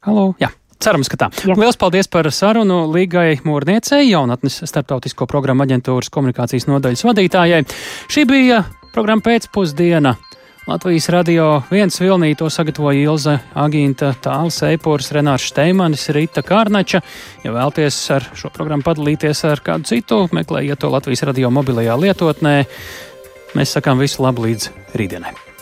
Halo, 0.04 0.34
jā. 0.42 0.50
Cerams, 0.84 1.08
ka 1.08 1.16
tā. 1.16 1.30
Jā. 1.48 1.56
Lielas 1.56 1.78
paldies 1.80 2.10
par 2.12 2.28
sarunu 2.34 2.82
Līgai 2.92 3.38
Mūrniecei, 3.46 4.04
jaunatnes 4.10 4.60
starptautisko 4.68 5.28
programmu 5.32 5.64
aģentūras 5.64 6.12
komunikācijas 6.12 6.68
nodaļas 6.68 7.06
vadītājai. 7.08 7.62
Šī 8.12 8.26
bija 8.28 8.66
programma 8.92 9.24
pēcpusdiena. 9.24 10.18
Latvijas 10.68 11.10
radio 11.12 11.46
viens 11.72 11.96
vilnī 12.00 12.34
to 12.40 12.50
sagatavoja 12.52 13.00
Ilze 13.00 13.38
Agīnta, 13.60 14.14
Tāls 14.24 14.62
Eipors, 14.68 15.12
Renārs 15.16 15.48
Šteimanis, 15.52 16.06
Rita 16.16 16.44
Kārnača. 16.44 17.04
Ja 17.44 17.56
vēlties 17.56 18.02
ar 18.16 18.28
šo 18.36 18.52
programmu 18.52 18.88
padalīties 18.88 19.44
ar 19.52 19.64
kādu 19.64 19.92
citu, 19.92 20.22
meklējiet 20.36 20.84
to 20.84 20.92
Latvijas 20.92 21.24
radio 21.28 21.52
mobilajā 21.52 21.96
lietotnē. 22.00 22.60
Mēs 23.56 23.76
sakām 23.76 24.04
visu 24.04 24.24
labu 24.24 24.48
līdz 24.48 24.72
rītdienai. 25.00 25.53